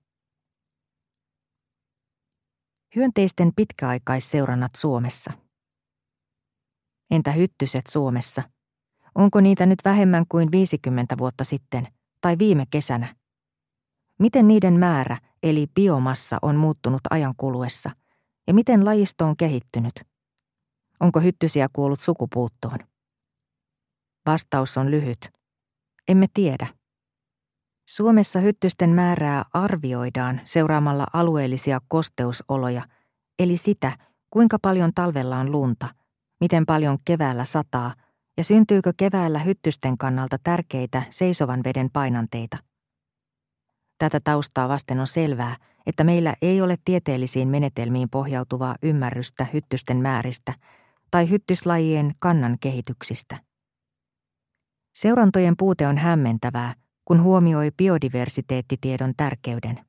Hyönteisten 2.95 3.51
pitkäaikaisseurannat 3.55 4.71
Suomessa. 4.77 5.33
Entä 7.11 7.31
hyttyset 7.31 7.87
Suomessa? 7.89 8.43
Onko 9.15 9.41
niitä 9.41 9.65
nyt 9.65 9.79
vähemmän 9.85 10.25
kuin 10.29 10.51
50 10.51 11.17
vuotta 11.17 11.43
sitten– 11.43 11.87
tai 12.25 12.37
viime 12.39 12.65
kesänä. 12.69 13.15
Miten 14.19 14.47
niiden 14.47 14.79
määrä, 14.79 15.17
eli 15.43 15.67
biomassa, 15.75 16.37
on 16.41 16.55
muuttunut 16.55 17.01
ajan 17.09 17.33
kuluessa, 17.37 17.91
ja 18.47 18.53
miten 18.53 18.85
lajisto 18.85 19.25
on 19.25 19.37
kehittynyt? 19.37 19.93
Onko 20.99 21.19
hyttysiä 21.19 21.69
kuollut 21.73 21.99
sukupuuttoon? 21.99 22.79
Vastaus 24.25 24.77
on 24.77 24.91
lyhyt. 24.91 25.29
Emme 26.07 26.25
tiedä. 26.33 26.67
Suomessa 27.89 28.39
hyttysten 28.39 28.89
määrää 28.89 29.45
arvioidaan 29.53 30.41
seuraamalla 30.43 31.07
alueellisia 31.13 31.81
kosteusoloja, 31.87 32.87
eli 33.39 33.57
sitä, 33.57 33.97
kuinka 34.29 34.57
paljon 34.61 34.91
talvella 34.95 35.37
on 35.37 35.51
lunta, 35.51 35.87
miten 36.39 36.65
paljon 36.65 36.97
keväällä 37.05 37.45
sataa 37.45 37.95
ja 38.37 38.43
syntyykö 38.43 38.93
keväällä 38.97 39.39
hyttysten 39.39 39.97
kannalta 39.97 40.37
tärkeitä 40.43 41.03
seisovan 41.09 41.63
veden 41.63 41.89
painanteita. 41.93 42.57
Tätä 43.97 44.19
taustaa 44.23 44.69
vasten 44.69 44.99
on 44.99 45.07
selvää, 45.07 45.55
että 45.85 46.03
meillä 46.03 46.35
ei 46.41 46.61
ole 46.61 46.75
tieteellisiin 46.85 47.47
menetelmiin 47.47 48.09
pohjautuvaa 48.09 48.75
ymmärrystä 48.83 49.47
hyttysten 49.53 49.97
määristä 49.97 50.53
tai 51.11 51.29
hyttyslajien 51.29 52.11
kannan 52.19 52.57
kehityksistä. 52.61 53.37
Seurantojen 54.93 55.53
puute 55.57 55.87
on 55.87 55.97
hämmentävää, 55.97 56.73
kun 57.05 57.23
huomioi 57.23 57.71
biodiversiteettitiedon 57.77 59.13
tärkeyden. 59.17 59.85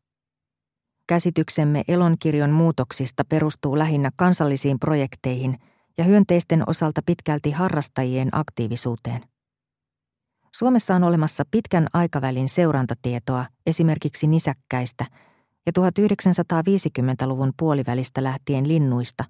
Käsityksemme 1.07 1.83
elonkirjon 1.89 2.51
muutoksista 2.51 3.25
perustuu 3.29 3.79
lähinnä 3.79 4.11
kansallisiin 4.17 4.79
projekteihin– 4.79 5.59
ja 5.99 6.05
hyönteisten 6.05 6.63
osalta 6.67 7.01
pitkälti 7.07 7.51
harrastajien 7.51 8.29
aktiivisuuteen. 8.33 9.23
Suomessa 10.55 10.95
on 10.95 11.05
olemassa 11.05 11.45
pitkän 11.51 11.87
aikavälin 11.93 12.49
seurantatietoa 12.49 13.47
esimerkiksi 13.67 14.27
nisäkkäistä 14.27 15.07
ja 15.67 15.73
1950-luvun 15.79 17.53
puolivälistä 17.59 18.23
lähtien 18.23 18.69
linnuista, 18.69 19.25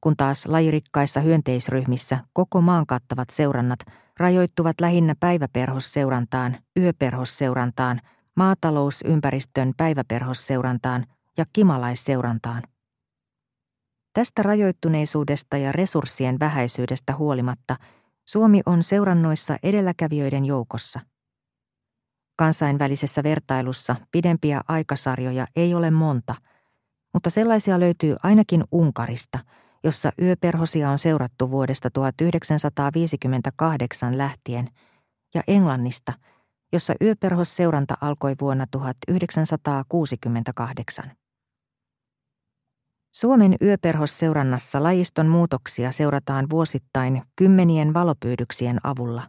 kun 0.00 0.16
taas 0.16 0.46
lajirikkaissa 0.46 1.20
hyönteisryhmissä 1.20 2.18
koko 2.32 2.60
maan 2.60 2.86
kattavat 2.86 3.30
seurannat 3.30 3.78
rajoittuvat 4.18 4.80
lähinnä 4.80 5.14
päiväperhosseurantaan, 5.20 6.58
yöperhosseurantaan, 6.76 8.00
maatalousympäristön 8.36 9.72
päiväperhosseurantaan 9.76 11.04
ja 11.38 11.44
kimalaisseurantaan. 11.52 12.62
Tästä 14.16 14.42
rajoittuneisuudesta 14.42 15.56
ja 15.56 15.72
resurssien 15.72 16.40
vähäisyydestä 16.40 17.16
huolimatta 17.16 17.76
Suomi 18.28 18.60
on 18.66 18.82
seurannoissa 18.82 19.56
edelläkävijöiden 19.62 20.44
joukossa. 20.44 21.00
Kansainvälisessä 22.36 23.22
vertailussa 23.22 23.96
pidempiä 24.10 24.60
aikasarjoja 24.68 25.46
ei 25.56 25.74
ole 25.74 25.90
monta, 25.90 26.34
mutta 27.14 27.30
sellaisia 27.30 27.80
löytyy 27.80 28.16
ainakin 28.22 28.64
Unkarista, 28.72 29.38
jossa 29.84 30.12
yöperhosia 30.22 30.90
on 30.90 30.98
seurattu 30.98 31.50
vuodesta 31.50 31.90
1958 31.90 34.18
lähtien, 34.18 34.68
ja 35.34 35.42
Englannista, 35.46 36.12
jossa 36.72 36.94
yöperhosseuranta 37.00 37.94
alkoi 38.00 38.36
vuonna 38.40 38.66
1968. 38.70 41.10
Suomen 43.16 43.54
yöperhosseurannassa 43.62 44.82
lajiston 44.82 45.26
muutoksia 45.26 45.92
seurataan 45.92 46.50
vuosittain 46.50 47.22
kymmenien 47.36 47.94
valopyydyksien 47.94 48.80
avulla. 48.82 49.22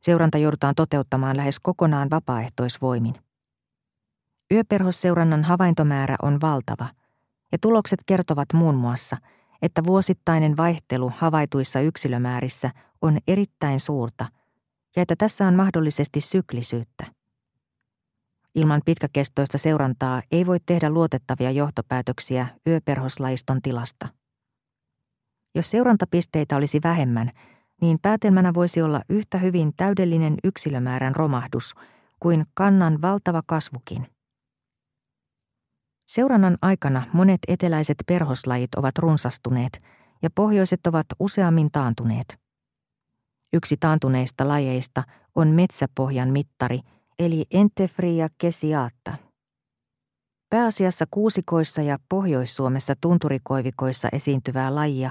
Seuranta 0.00 0.38
joudutaan 0.38 0.74
toteuttamaan 0.74 1.36
lähes 1.36 1.60
kokonaan 1.60 2.10
vapaaehtoisvoimin. 2.10 3.14
Yöperhosseurannan 4.52 5.44
havaintomäärä 5.44 6.16
on 6.22 6.40
valtava, 6.40 6.88
ja 7.52 7.58
tulokset 7.60 8.00
kertovat 8.06 8.52
muun 8.52 8.74
muassa, 8.74 9.16
että 9.62 9.84
vuosittainen 9.84 10.56
vaihtelu 10.56 11.12
havaituissa 11.16 11.80
yksilömäärissä 11.80 12.70
on 13.02 13.18
erittäin 13.28 13.80
suurta 13.80 14.26
ja 14.96 15.02
että 15.02 15.16
tässä 15.18 15.46
on 15.46 15.54
mahdollisesti 15.54 16.20
syklisyyttä. 16.20 17.13
Ilman 18.54 18.82
pitkäkestoista 18.84 19.58
seurantaa 19.58 20.22
ei 20.30 20.46
voi 20.46 20.58
tehdä 20.66 20.90
luotettavia 20.90 21.50
johtopäätöksiä 21.50 22.46
yöperhoslaiston 22.66 23.62
tilasta. 23.62 24.08
Jos 25.54 25.70
seurantapisteitä 25.70 26.56
olisi 26.56 26.80
vähemmän, 26.84 27.30
niin 27.80 27.98
päätelmänä 28.02 28.54
voisi 28.54 28.82
olla 28.82 29.02
yhtä 29.08 29.38
hyvin 29.38 29.72
täydellinen 29.76 30.34
yksilömäärän 30.44 31.16
romahdus 31.16 31.74
kuin 32.20 32.46
kannan 32.54 33.02
valtava 33.02 33.42
kasvukin. 33.46 34.06
Seurannan 36.06 36.58
aikana 36.62 37.02
monet 37.12 37.40
eteläiset 37.48 37.96
perhoslajit 38.06 38.74
ovat 38.74 38.98
runsastuneet 38.98 39.78
ja 40.22 40.30
pohjoiset 40.34 40.86
ovat 40.86 41.06
useammin 41.18 41.70
taantuneet. 41.72 42.38
Yksi 43.52 43.76
taantuneista 43.80 44.48
lajeista 44.48 45.02
on 45.34 45.48
metsäpohjan 45.48 46.30
mittari– 46.30 46.78
eli 47.18 47.44
Entefria 47.50 48.28
kesiaatta. 48.38 49.14
Pääasiassa 50.50 51.04
kuusikoissa 51.10 51.82
ja 51.82 51.98
Pohjois-Suomessa 52.08 52.94
tunturikoivikoissa 53.00 54.08
esiintyvää 54.12 54.74
lajia 54.74 55.10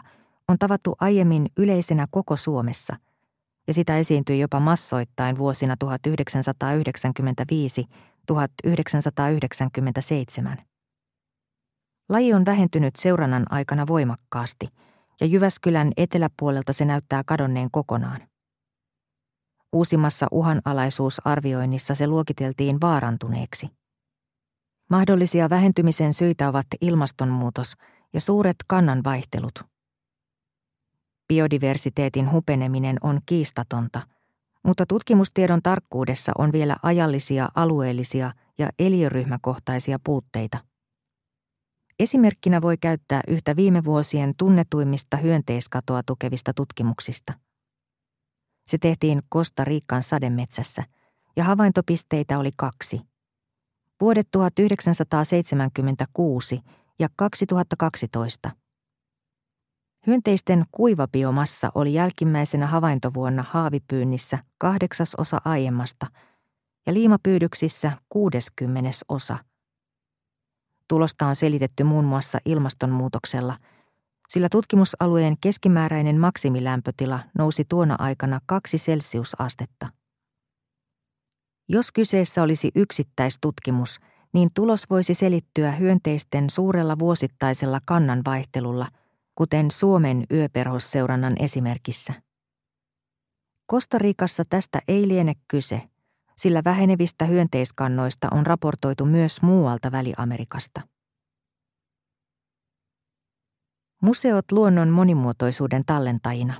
on 0.49 0.59
tavattu 0.59 0.95
aiemmin 0.99 1.45
yleisenä 1.57 2.07
koko 2.11 2.35
Suomessa, 2.35 2.95
ja 3.67 3.73
sitä 3.73 3.97
esiintyi 3.97 4.39
jopa 4.39 4.59
massoittain 4.59 5.37
vuosina 5.37 5.75
1995-1997. 5.83 5.87
Laji 12.09 12.33
on 12.33 12.45
vähentynyt 12.45 12.95
seurannan 12.95 13.45
aikana 13.49 13.87
voimakkaasti, 13.87 14.67
ja 15.21 15.27
Jyväskylän 15.27 15.91
eteläpuolelta 15.97 16.73
se 16.73 16.85
näyttää 16.85 17.23
kadonneen 17.25 17.71
kokonaan. 17.71 18.32
Uusimmassa 19.73 20.27
uhanalaisuusarvioinnissa 20.31 21.95
se 21.95 22.07
luokiteltiin 22.07 22.81
vaarantuneeksi. 22.81 23.69
Mahdollisia 24.89 25.49
vähentymisen 25.49 26.13
syitä 26.13 26.49
ovat 26.49 26.65
ilmastonmuutos 26.81 27.73
ja 28.13 28.19
suuret 28.19 28.55
kannanvaihtelut. 28.67 29.53
Biodiversiteetin 31.27 32.31
hupeneminen 32.31 32.97
on 33.01 33.19
kiistatonta, 33.25 34.01
mutta 34.63 34.85
tutkimustiedon 34.85 35.61
tarkkuudessa 35.63 36.31
on 36.37 36.51
vielä 36.51 36.77
ajallisia, 36.83 37.49
alueellisia 37.55 38.33
ja 38.57 38.69
eliöryhmäkohtaisia 38.79 39.99
puutteita. 40.05 40.57
Esimerkkinä 41.99 42.61
voi 42.61 42.77
käyttää 42.77 43.21
yhtä 43.27 43.55
viime 43.55 43.83
vuosien 43.83 44.31
tunnetuimmista 44.37 45.17
hyönteiskatoa 45.17 46.01
tukevista 46.05 46.53
tutkimuksista– 46.53 47.33
se 48.67 48.77
tehtiin 48.77 49.21
Costa 49.33 49.63
Rican 49.63 50.03
sademetsässä 50.03 50.83
ja 51.35 51.43
havaintopisteitä 51.43 52.39
oli 52.39 52.51
kaksi. 52.55 53.01
Vuodet 54.01 54.27
1976 54.31 56.61
ja 56.99 57.09
2012. 57.15 58.51
Hyönteisten 60.07 60.63
kuivabiomassa 60.71 61.71
oli 61.75 61.93
jälkimmäisenä 61.93 62.67
havaintovuonna 62.67 63.45
haavipyynnissä 63.49 64.39
kahdeksasosa 64.57 65.41
aiemmasta 65.45 66.07
ja 66.85 66.93
liimapyydyksissä 66.93 67.91
kuudeskymmenes 68.09 69.05
osa. 69.09 69.37
Tulosta 70.87 71.27
on 71.27 71.35
selitetty 71.35 71.83
muun 71.83 72.05
muassa 72.05 72.39
ilmastonmuutoksella– 72.45 73.55
sillä 74.33 74.49
tutkimusalueen 74.49 75.35
keskimääräinen 75.41 76.19
maksimilämpötila 76.19 77.19
nousi 77.37 77.65
tuona 77.69 77.95
aikana 77.99 78.39
kaksi 78.45 78.77
celsiusastetta. 78.77 79.87
Jos 81.69 81.91
kyseessä 81.91 82.43
olisi 82.43 82.71
yksittäistutkimus, 82.75 83.99
niin 84.33 84.49
tulos 84.53 84.89
voisi 84.89 85.13
selittyä 85.13 85.71
hyönteisten 85.71 86.49
suurella 86.49 86.99
vuosittaisella 86.99 87.79
kannanvaihtelulla, 87.85 88.87
kuten 89.35 89.71
Suomen 89.71 90.23
yöperhosseurannan 90.31 91.35
esimerkissä. 91.39 92.13
Kostarikassa 93.65 94.43
tästä 94.49 94.81
ei 94.87 95.07
liene 95.07 95.33
kyse, 95.47 95.81
sillä 96.37 96.61
vähenevistä 96.65 97.25
hyönteiskannoista 97.25 98.27
on 98.31 98.45
raportoitu 98.45 99.05
myös 99.05 99.41
muualta 99.41 99.91
Väli-Amerikasta. 99.91 100.92
Museot 104.03 104.51
luonnon 104.51 104.89
monimuotoisuuden 104.89 105.83
tallentajina. 105.85 106.53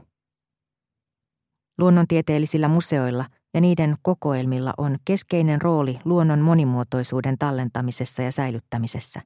Luonnontieteellisillä 1.77 2.67
museoilla 2.67 3.25
ja 3.53 3.61
niiden 3.61 3.95
kokoelmilla 4.01 4.73
on 4.77 4.97
keskeinen 5.05 5.61
rooli 5.61 5.95
luonnon 6.05 6.39
monimuotoisuuden 6.39 7.37
tallentamisessa 7.39 8.21
ja 8.21 8.31
säilyttämisessä. 8.31 9.21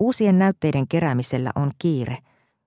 Uusien 0.00 0.38
näytteiden 0.38 0.88
keräämisellä 0.88 1.50
on 1.54 1.70
kiire, 1.78 2.16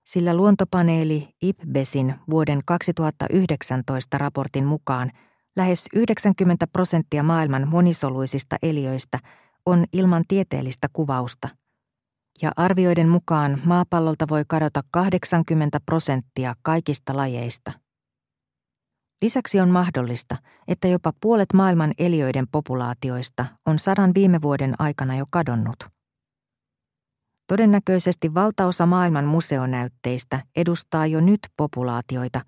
sillä 0.04 0.34
luontopaneeli 0.34 1.28
IPBESin 1.42 2.14
vuoden 2.30 2.60
2019 2.66 4.18
raportin 4.18 4.66
mukaan 4.66 5.10
lähes 5.56 5.86
90 5.94 6.66
prosenttia 6.66 7.22
maailman 7.22 7.68
monisoluisista 7.68 8.56
eliöistä 8.62 9.18
on 9.66 9.84
ilman 9.92 10.24
tieteellistä 10.28 10.88
kuvausta– 10.92 11.48
ja 12.42 12.52
arvioiden 12.56 13.08
mukaan 13.08 13.60
maapallolta 13.64 14.26
voi 14.30 14.44
kadota 14.48 14.82
80 14.90 15.80
prosenttia 15.86 16.54
kaikista 16.62 17.16
lajeista. 17.16 17.72
Lisäksi 19.22 19.60
on 19.60 19.68
mahdollista, 19.68 20.36
että 20.68 20.88
jopa 20.88 21.12
puolet 21.20 21.52
maailman 21.54 21.92
eliöiden 21.98 22.46
populaatioista 22.52 23.46
on 23.66 23.78
sadan 23.78 24.14
viime 24.14 24.42
vuoden 24.42 24.74
aikana 24.78 25.16
jo 25.16 25.24
kadonnut. 25.30 25.84
Todennäköisesti 27.46 28.34
valtaosa 28.34 28.86
maailman 28.86 29.24
museonäytteistä 29.24 30.42
edustaa 30.56 31.06
jo 31.06 31.20
nyt 31.20 31.40
populaatioita, 31.56 32.40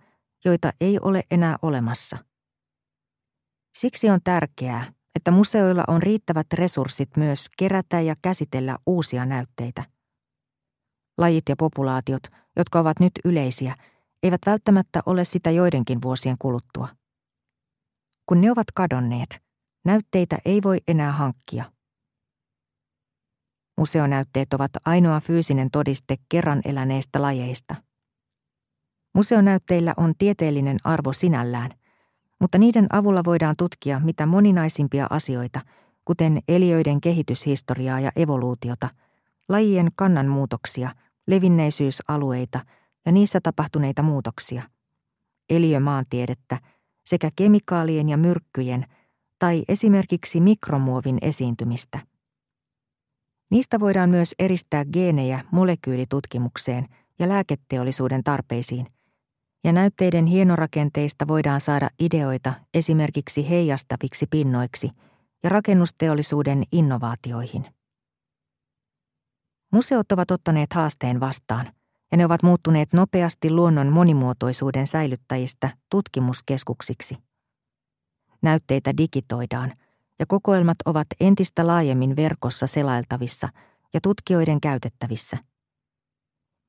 joita 0.45 0.73
ei 0.81 0.99
ole 1.03 1.23
enää 1.31 1.57
olemassa. 1.63 2.19
Siksi 3.75 4.11
on 4.11 4.21
tärkeää, 4.25 4.93
että 5.15 5.31
museoilla 5.31 5.85
on 5.89 6.03
riittävät 6.03 6.47
resurssit 6.53 7.17
myös 7.17 7.47
kerätä 7.59 8.01
ja 8.01 8.17
käsitellä 8.23 8.79
uusia 8.87 9.27
näytteitä. 9.27 9.83
Lajit 11.19 11.49
ja 11.49 11.57
populaatiot, 11.57 12.23
jotka 12.57 12.81
ovat 12.81 13.01
nyt 13.01 13.13
yleisiä, 13.25 13.75
eivät 14.23 14.41
välttämättä 14.47 15.03
ole 15.07 15.25
sitä 15.25 15.51
joidenkin 15.51 16.03
vuosien 16.03 16.37
kuluttua. 16.39 16.89
Kun 18.27 18.41
ne 18.41 18.51
ovat 18.51 18.67
kadonneet, 18.75 19.43
näytteitä 19.85 20.39
ei 20.45 20.63
voi 20.63 20.79
enää 20.89 21.13
hankkia. 21.13 21.73
Museonäytteet 23.79 24.55
ovat 24.55 24.71
ainoa 24.85 25.21
fyysinen 25.21 25.71
todiste 25.71 26.17
kerran 26.29 26.63
eläneistä 26.65 27.23
lajeista. 27.23 27.75
Museonäytteillä 29.15 29.95
on 29.97 30.15
tieteellinen 30.19 30.77
arvo 30.85 31.13
sinällään, 31.13 31.71
Mutta 32.43 32.59
niiden 32.59 32.87
avulla 32.93 33.25
voidaan 33.25 33.57
tutkia 33.59 34.01
mitä 34.05 34.27
moninaisimpia 34.27 35.07
asioita, 35.11 35.61
kuten 36.05 36.41
eliöiden 36.49 37.01
kehityshistoriaa 37.01 38.01
ja 38.01 38.13
evoluutiota, 38.17 38.89
lajien 39.49 39.89
kannanmuutoksia, 39.97 40.91
levinneisyysalueita 41.27 42.61
ja 43.07 43.13
niissä 43.13 43.41
tapahtuneita 43.43 44.03
muutoksia, 44.03 44.63
eliömaantiedettä 45.51 46.59
sekä 47.05 47.31
kemikaalien 47.37 48.09
ja 48.09 48.17
myrkkyjen 48.17 48.87
tai 49.39 49.63
esimerkiksi 49.69 50.41
mikromuovin 50.41 51.19
esiintymistä– 51.23 51.99
Niistä 53.53 53.81
voidaan 53.81 54.11
myös 54.11 54.35
eristää 54.39 54.85
geenejä 54.85 55.45
molekyylitutkimukseen 55.51 56.89
ja 57.19 57.29
lääketeollisuuden 57.29 58.25
tarpeisiin, 58.25 58.87
ja 59.65 59.73
näytteiden 59.73 60.27
hienorakenteista 60.27 61.29
voidaan 61.29 61.61
saada 61.61 61.91
ideoita 61.99 62.55
esimerkiksi 62.75 63.49
heijastaviksi 63.49 64.27
pinnoiksi 64.31 64.91
ja 65.43 65.51
rakennusteollisuuden 65.51 66.63
innovaatioihin. 66.73 67.67
Museot 69.73 70.13
ovat 70.13 70.31
ottaneet 70.31 70.73
haasteen 70.73 71.21
vastaan, 71.21 71.73
ja 72.13 72.19
ne 72.19 72.25
ovat 72.25 72.43
muuttuneet 72.43 72.93
nopeasti 72.93 73.51
luonnon 73.51 73.93
monimuotoisuuden 73.93 74.87
säilyttäjistä 74.87 75.71
tutkimuskeskuksiksi. 75.91 77.17
Näytteitä 78.43 78.97
digitoidaan– 78.97 79.73
ja 80.23 80.27
kokoelmat 80.27 80.77
ovat 80.85 81.07
entistä 81.21 81.67
laajemmin 81.67 82.17
verkossa 82.17 82.67
selailtavissa 82.67 83.49
ja 83.95 84.01
tutkijoiden 84.01 84.61
käytettävissä. 84.61 85.39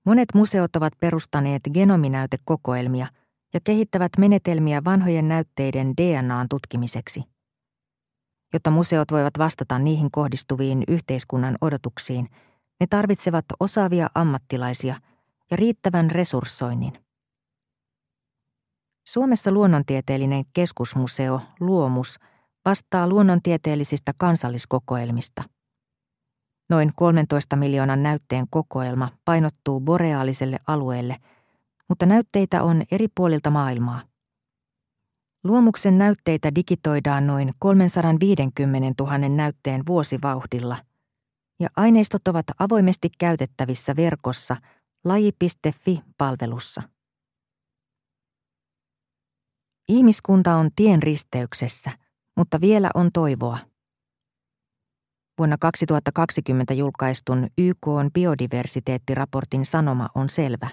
Monet 0.06 0.30
museot 0.34 0.76
ovat 0.76 0.94
perustaneet 1.00 1.62
genominäytekokoelmia 1.74 3.08
ja 3.54 3.60
kehittävät 3.64 4.12
menetelmiä 4.18 4.84
vanhojen 4.86 5.28
näytteiden 5.28 5.94
DNAn 5.98 6.50
tutkimiseksi. 6.50 7.24
Jotta 8.54 8.72
museot 8.72 9.12
voivat 9.12 9.34
vastata 9.38 9.80
niihin 9.80 10.12
kohdistuviin 10.12 10.84
yhteiskunnan 10.88 11.58
odotuksiin, 11.62 12.30
ne 12.80 12.88
tarvitsevat 12.90 13.46
osaavia 13.60 14.08
ammattilaisia 14.16 14.96
ja 15.52 15.58
riittävän 15.58 16.12
resurssoinnin. 16.12 16.94
Suomessa 19.08 19.52
luonnontieteellinen 19.52 20.44
keskusmuseo 20.54 21.42
Luomus– 21.60 22.20
vastaa 22.66 23.08
luonnontieteellisistä 23.08 24.12
kansalliskokoelmista. 24.18 25.44
Noin 26.74 26.92
13 26.96 27.56
miljoonan 27.56 28.04
näytteen 28.04 28.46
kokoelma 28.50 29.10
painottuu 29.26 29.80
boreaaliselle 29.80 30.58
alueelle, 30.68 31.18
mutta 31.90 32.06
näytteitä 32.06 32.64
on 32.64 32.84
eri 32.92 33.08
puolilta 33.16 33.50
maailmaa. 33.50 34.02
Luomuksen 35.44 35.98
näytteitä 35.98 36.56
digitoidaan 36.56 37.28
noin 37.28 37.54
350 37.60 39.04
000 39.04 39.18
näytteen 39.18 39.84
vuosivauhdilla, 39.88 40.78
ja 41.60 41.70
aineistot 41.78 42.28
ovat 42.28 42.46
avoimesti 42.60 43.10
käytettävissä 43.20 43.96
verkossa 43.96 44.58
laji.fi-palvelussa. 45.04 46.82
Ihmiskunta 49.88 50.56
on 50.56 50.70
tien 50.76 51.04
risteyksessä– 51.04 51.92
mutta 52.38 52.62
vielä 52.62 52.90
on 52.94 53.10
toivoa. 53.14 53.58
Vuonna 55.38 55.58
2020 55.60 56.74
julkaistun 56.74 57.48
YK 57.58 57.88
on 57.88 58.10
biodiversiteettiraportin 58.14 59.66
sanoma 59.66 60.10
on 60.16 60.30
selvä. 60.30 60.70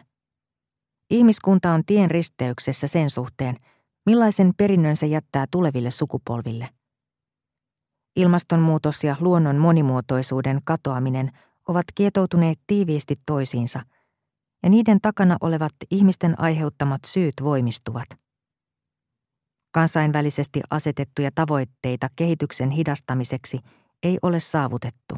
Ihmiskunta 1.10 1.70
on 1.70 1.82
tien 1.86 2.10
risteyksessä 2.10 2.86
sen 2.86 3.10
suhteen, 3.10 3.56
millaisen 4.06 4.52
perinnön 4.56 4.96
se 4.96 5.06
jättää 5.06 5.46
tuleville 5.50 5.90
sukupolville. 5.90 6.68
Ilmastonmuutos 8.16 9.04
ja 9.04 9.16
luonnon 9.20 9.56
monimuotoisuuden 9.56 10.60
katoaminen 10.64 11.32
ovat 11.68 11.84
kietoutuneet 11.94 12.58
tiiviisti 12.66 13.16
toisiinsa, 13.26 13.82
ja 14.62 14.70
niiden 14.70 15.00
takana 15.00 15.36
olevat 15.40 15.72
ihmisten 15.90 16.40
aiheuttamat 16.40 17.00
syyt 17.06 17.34
voimistuvat. 17.42 18.06
Kansainvälisesti 19.72 20.60
asetettuja 20.70 21.30
tavoitteita 21.34 22.08
kehityksen 22.16 22.70
hidastamiseksi 22.70 23.58
ei 24.02 24.18
ole 24.22 24.40
saavutettu. 24.40 25.14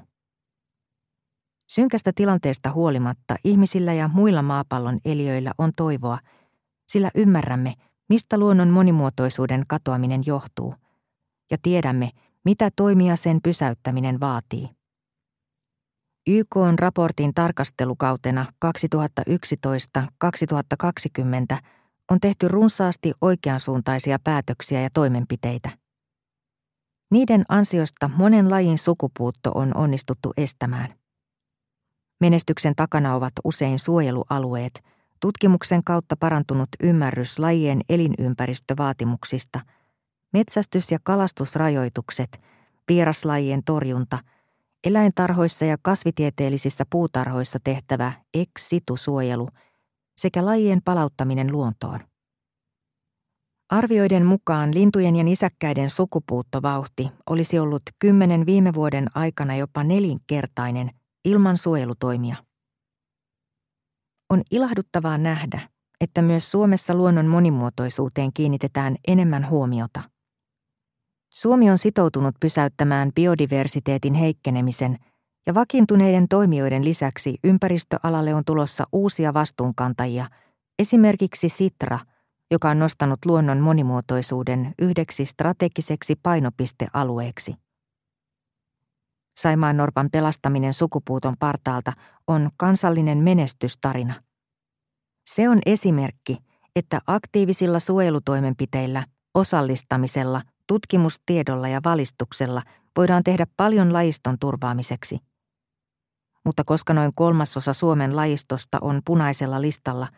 Synkästä 1.69 2.13
tilanteesta 2.15 2.73
huolimatta 2.73 3.37
ihmisillä 3.45 3.93
ja 3.93 4.09
muilla 4.09 4.43
maapallon 4.43 4.99
eliöillä 5.05 5.53
on 5.59 5.73
toivoa, 5.77 6.19
sillä 6.87 7.11
ymmärrämme, 7.15 7.75
mistä 8.09 8.39
luonnon 8.39 8.69
monimuotoisuuden 8.69 9.65
katoaminen 9.69 10.23
johtuu, 10.27 10.75
ja 11.51 11.57
tiedämme, 11.63 12.11
mitä 12.45 12.71
toimia 12.77 13.17
sen 13.17 13.41
pysäyttäminen 13.43 14.21
vaatii. 14.21 14.69
YK 16.27 16.57
on 16.57 16.79
raportin 16.79 17.35
tarkastelukautena 17.35 18.47
2011-2020 18.65 18.69
on 22.11 22.21
tehty 22.21 22.49
runsaasti 22.49 23.13
oikeansuuntaisia 23.21 24.19
päätöksiä 24.25 24.81
ja 24.81 24.89
toimenpiteitä. 24.95 25.82
Niiden 27.13 27.45
ansiosta 27.49 28.11
monen 28.17 28.51
lajin 28.51 28.79
sukupuutto 28.79 29.51
on 29.55 29.77
onnistuttu 29.77 30.33
estämään. 30.37 30.95
Menestyksen 32.21 32.75
takana 32.77 33.15
ovat 33.15 33.33
usein 33.45 33.79
suojelualueet, 33.79 34.85
tutkimuksen 35.21 35.85
kautta 35.85 36.17
parantunut 36.17 36.69
ymmärrys 36.83 37.39
lajien 37.39 37.81
elinympäristövaatimuksista, 37.89 39.61
metsästys- 40.33 40.91
ja 40.91 40.99
kalastusrajoitukset, 41.03 42.41
vieraslajien 42.89 43.63
torjunta, 43.65 44.19
eläintarhoissa 44.85 45.65
ja 45.65 45.77
kasvitieteellisissä 45.83 46.85
puutarhoissa 46.91 47.59
tehtävä 47.65 48.13
ex 48.35 48.49
situ-suojelu– 48.59 49.49
sekä 50.17 50.47
lajien 50.47 50.83
palauttaminen 50.85 51.53
luontoon. 51.53 51.99
Arvioiden 53.73 54.27
mukaan 54.27 54.75
lintujen 54.75 55.17
ja 55.17 55.25
nisäkkäiden 55.25 55.91
sukupuuttovauhti 55.91 57.11
olisi 57.31 57.59
ollut 57.59 57.83
kymmenen 57.99 58.47
viime 58.47 58.75
vuoden 58.75 59.07
aikana 59.15 59.57
jopa 59.57 59.85
nelinkertainen 59.85 60.91
ilman 61.25 61.57
suojelutoimia. 61.59 62.37
On 64.31 64.43
ilahduttavaa 64.51 65.19
nähdä, 65.19 65.61
että 66.01 66.23
myös 66.23 66.51
Suomessa 66.51 66.95
luonnon 66.95 67.27
monimuotoisuuteen 67.27 68.33
kiinnitetään 68.35 68.97
enemmän 69.09 69.49
huomiota. 69.49 70.03
Suomi 71.35 71.71
on 71.71 71.79
sitoutunut 71.79 72.35
pysäyttämään 72.41 73.13
biodiversiteetin 73.15 74.15
heikkenemisen– 74.15 74.99
ja 75.47 75.55
vakiintuneiden 75.55 76.29
toimijoiden 76.29 76.85
lisäksi 76.85 77.39
ympäristöalalle 77.45 78.35
on 78.35 78.45
tulossa 78.45 78.87
uusia 78.93 79.35
vastuunkantajia, 79.35 80.27
esimerkiksi 80.79 81.49
Sitra, 81.49 81.99
joka 82.53 82.71
on 82.71 82.79
nostanut 82.79 83.19
luonnon 83.25 83.59
monimuotoisuuden 83.59 84.75
yhdeksi 84.79 85.25
strategiseksi 85.25 86.17
painopistealueeksi. 86.23 87.55
Saimaan 89.37 89.77
Norpan 89.77 90.09
pelastaminen 90.13 90.73
sukupuuton 90.73 91.35
partaalta 91.39 91.93
on 92.27 92.51
kansallinen 92.57 93.19
menestystarina. 93.19 94.15
Se 95.27 95.49
on 95.49 95.59
esimerkki, 95.67 96.39
että 96.77 97.01
aktiivisilla 97.07 97.79
suojelutoimenpiteillä, 97.79 99.07
osallistamisella, 99.35 100.43
tutkimustiedolla 100.67 101.69
ja 101.69 101.81
valistuksella 101.85 102.63
voidaan 102.97 103.25
tehdä 103.25 103.47
paljon 103.57 103.93
lajiston 103.93 104.39
turvaamiseksi– 104.39 105.19
mutta 106.45 106.65
koska 106.65 106.95
noin 106.95 107.13
kolmasosa 107.15 107.73
Suomen 107.73 108.17
lajistosta 108.17 108.79
on 108.81 109.01
punaisella 109.05 109.61
listalla, 109.61 110.09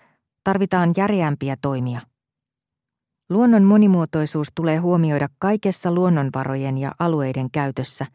tarvitaan 0.44 0.92
järeämpiä 0.96 1.56
toimia. 1.62 2.00
Luonnon 3.30 3.64
monimuotoisuus 3.64 4.48
tulee 4.54 4.76
huomioida 4.76 5.28
kaikessa 5.38 5.92
luonnonvarojen 5.92 6.78
ja 6.78 6.92
alueiden 6.98 7.50
käytössä, 7.50 8.06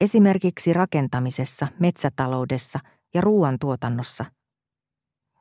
esimerkiksi 0.00 0.72
rakentamisessa, 0.72 1.68
metsätaloudessa 1.78 2.78
ja 3.14 3.20
ruoantuotannossa. 3.20 4.24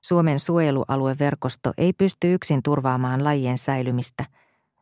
Suomen 0.02 0.40
suojelualueverkosto 0.40 1.74
ei 1.78 1.94
pysty 1.94 2.34
yksin 2.34 2.64
turvaamaan 2.64 3.24
lajien 3.24 3.58
säilymistä, 3.58 4.26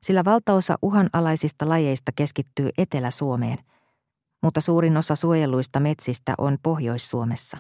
sillä 0.02 0.26
valtaosa 0.26 0.78
uhanalaisista 0.82 1.70
lajeista 1.70 2.12
keskittyy 2.16 2.70
Etelä-Suomeen– 2.78 3.58
mutta 4.42 4.62
suurin 4.62 4.98
osa 4.98 5.16
suojeluista 5.16 5.80
metsistä 5.80 6.34
on 6.38 6.58
Pohjois-Suomessa. 6.64 7.58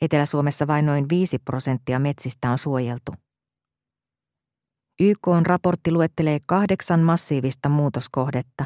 Etelä-Suomessa 0.00 0.66
vain 0.66 0.86
noin 0.86 1.08
5 1.08 1.38
prosenttia 1.38 1.98
metsistä 1.98 2.50
on 2.50 2.58
suojeltu. 2.58 3.12
YK 5.00 5.28
on 5.28 5.46
raportti 5.46 5.92
luettelee 5.92 6.38
kahdeksan 6.46 7.00
massiivista 7.00 7.68
muutoskohdetta, 7.68 8.64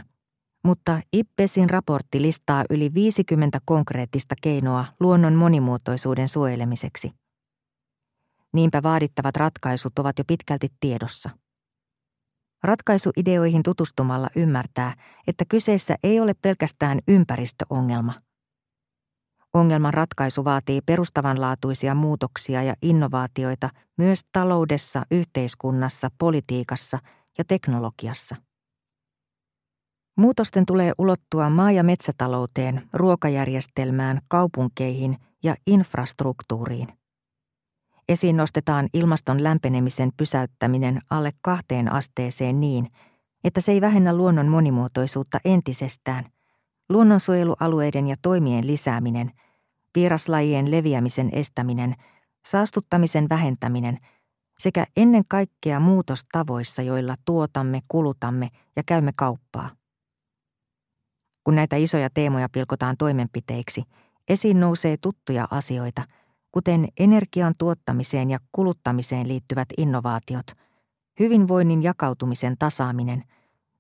mutta 0.65 1.01
IPPESin 1.13 1.71
raportti 1.71 2.23
listaa 2.23 2.65
yli 2.71 2.95
50 2.95 3.61
konkreettista 3.65 4.35
keinoa 4.43 4.85
luonnon 5.01 5.35
monimuotoisuuden 5.35 6.29
suojelemiseksi. 6.29 7.13
Niinpä 8.53 8.83
vaadittavat 8.83 9.37
ratkaisut 9.37 9.99
ovat 9.99 10.19
jo 10.19 10.25
pitkälti 10.27 10.69
tiedossa. 10.81 11.31
Ratkaisuideoihin 12.63 13.63
tutustumalla 13.63 14.31
ymmärtää, 14.37 14.95
että 15.27 15.45
kyseessä 15.49 15.97
ei 16.03 16.21
ole 16.21 16.35
pelkästään 16.43 16.99
ympäristöongelma. 17.09 18.26
Ongelman 19.57 19.95
ratkaisu 19.95 20.45
vaatii 20.45 20.81
perustavanlaatuisia 20.87 21.95
muutoksia 21.95 22.63
ja 22.63 22.75
innovaatioita 22.83 23.71
myös 23.97 24.21
taloudessa, 24.33 25.03
yhteiskunnassa, 25.11 26.11
politiikassa 26.19 26.99
ja 27.39 27.45
teknologiassa. 27.49 28.37
Muutosten 30.17 30.67
tulee 30.67 30.93
ulottua 30.99 31.51
maa- 31.51 31.73
ja 31.73 31.83
metsätalouteen, 31.83 32.89
ruokajärjestelmään, 32.93 34.21
kaupunkeihin 34.29 35.17
ja 35.43 35.55
infrastruktuuriin. 35.67 36.89
Esiin 38.09 38.37
nostetaan 38.37 38.89
ilmaston 38.95 39.43
lämpenemisen 39.43 40.11
pysäyttäminen 40.17 41.01
alle 41.11 41.33
kahteen 41.43 41.93
asteeseen 41.93 42.61
niin, 42.61 42.87
että 43.45 43.61
se 43.61 43.73
ei 43.73 43.81
vähennä 43.81 44.17
luonnon 44.17 44.49
monimuotoisuutta 44.49 45.39
entisestään, 45.45 46.25
luonnonsuojelualueiden 46.89 48.07
ja 48.07 48.17
toimien 48.23 48.67
lisääminen, 48.67 49.33
vieraslajien 49.97 50.71
leviämisen 50.71 51.31
estäminen, 51.33 51.95
saastuttamisen 52.49 53.29
vähentäminen 53.29 53.99
sekä 54.59 54.87
ennen 54.97 55.25
kaikkea 55.29 55.81
muutostavoissa, 55.81 56.83
joilla 56.83 57.15
tuotamme, 57.25 57.81
kulutamme 57.89 58.49
ja 58.77 58.83
käymme 58.87 59.13
kauppaa. 59.17 59.71
Kun 61.45 61.55
näitä 61.55 61.77
isoja 61.77 62.11
teemoja 62.15 62.49
pilkotaan 62.53 62.97
toimenpiteiksi, 62.97 63.83
esiin 64.29 64.61
nousee 64.61 64.97
tuttuja 65.01 65.49
asioita– 65.51 66.03
kuten 66.57 66.89
energian 66.99 67.55
tuottamiseen 67.59 68.31
ja 68.31 68.39
kuluttamiseen 68.53 69.29
liittyvät 69.29 69.69
innovaatiot, 69.79 70.47
hyvinvoinnin 71.21 71.83
jakautumisen 71.83 72.57
tasaaminen, 72.59 73.25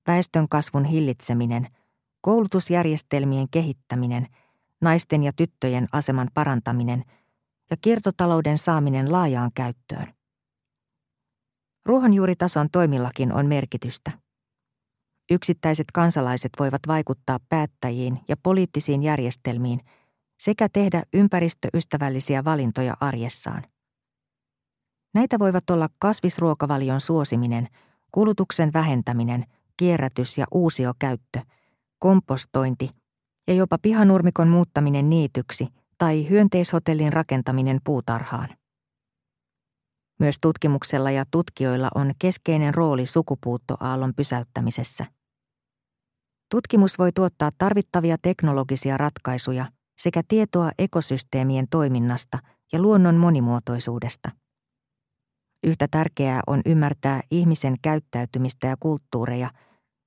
väestön 0.06 0.48
kasvun 0.48 0.84
hillitseminen, 0.84 1.66
koulutusjärjestelmien 2.20 3.46
kehittäminen, 3.50 4.26
naisten 4.80 5.22
ja 5.22 5.32
tyttöjen 5.32 5.88
aseman 5.92 6.28
parantaminen 6.34 7.04
ja 7.70 7.76
kiertotalouden 7.80 8.58
saaminen 8.58 9.12
laajaan 9.12 9.50
käyttöön. 9.54 10.14
Ruohonjuuritason 11.84 12.68
toimillakin 12.72 13.32
on 13.32 13.46
merkitystä. 13.46 14.10
Yksittäiset 15.30 15.86
kansalaiset 15.92 16.52
voivat 16.58 16.80
vaikuttaa 16.86 17.38
päättäjiin 17.48 18.20
ja 18.28 18.36
poliittisiin 18.42 19.02
järjestelmiin– 19.02 19.80
sekä 20.38 20.68
tehdä 20.72 21.02
ympäristöystävällisiä 21.12 22.44
valintoja 22.44 22.96
arjessaan. 23.00 23.62
Näitä 25.14 25.38
voivat 25.38 25.70
olla 25.70 25.88
kasvisruokavalion 25.98 27.00
suosiminen, 27.00 27.68
kulutuksen 28.12 28.72
vähentäminen, 28.72 29.46
kierrätys 29.76 30.38
ja 30.38 30.46
uusiokäyttö, 30.50 31.40
kompostointi 31.98 32.90
ja 33.46 33.54
jopa 33.54 33.78
pihanurmikon 33.82 34.48
muuttaminen 34.48 35.10
niityksi 35.10 35.68
tai 35.98 36.28
hyönteishotellin 36.30 37.12
rakentaminen 37.12 37.80
puutarhaan. 37.84 38.48
Myös 40.20 40.36
tutkimuksella 40.40 41.10
ja 41.10 41.24
tutkijoilla 41.30 41.88
on 41.94 42.12
keskeinen 42.18 42.74
rooli 42.74 43.06
sukupuuttoaallon 43.06 44.14
pysäyttämisessä. 44.16 45.06
Tutkimus 46.50 46.98
voi 46.98 47.12
tuottaa 47.12 47.50
tarvittavia 47.58 48.16
teknologisia 48.22 48.96
ratkaisuja 48.96 49.66
sekä 49.98 50.22
tietoa 50.28 50.70
ekosysteemien 50.78 51.66
toiminnasta 51.70 52.38
ja 52.72 52.82
luonnon 52.82 53.14
monimuotoisuudesta. 53.14 54.30
Yhtä 55.64 55.88
tärkeää 55.90 56.40
on 56.46 56.60
ymmärtää 56.66 57.20
ihmisen 57.30 57.76
käyttäytymistä 57.82 58.66
ja 58.66 58.76
kulttuureja, 58.80 59.50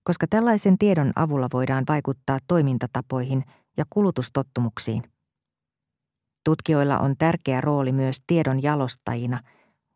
koska 0.09 0.27
tällaisen 0.29 0.77
tiedon 0.77 1.11
avulla 1.15 1.47
voidaan 1.53 1.83
vaikuttaa 1.89 2.39
toimintatapoihin 2.47 3.43
ja 3.77 3.85
kulutustottumuksiin. 3.89 5.03
Tutkijoilla 6.45 6.99
on 6.99 7.15
tärkeä 7.17 7.61
rooli 7.61 7.91
myös 7.91 8.17
tiedon 8.27 8.63
jalostajina, 8.63 9.39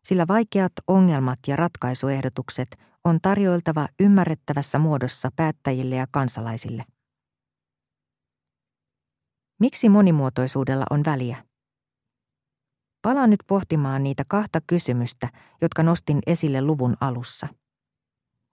sillä 0.04 0.24
vaikeat 0.28 0.72
ongelmat 0.86 1.38
ja 1.46 1.56
ratkaisuehdotukset 1.56 2.68
on 3.04 3.18
tarjoiltava 3.22 3.88
ymmärrettävässä 4.00 4.78
muodossa 4.78 5.30
päättäjille 5.36 5.96
ja 5.96 6.06
kansalaisille. 6.10 6.84
Miksi 9.60 9.88
monimuotoisuudella 9.88 10.84
on 10.90 11.02
väliä? 11.06 11.44
Palaan 13.02 13.30
nyt 13.30 13.40
pohtimaan 13.46 14.02
niitä 14.02 14.24
kahta 14.28 14.60
kysymystä, 14.66 15.28
jotka 15.62 15.82
nostin 15.82 16.18
esille 16.26 16.62
luvun 16.62 16.96
alussa. 17.00 17.48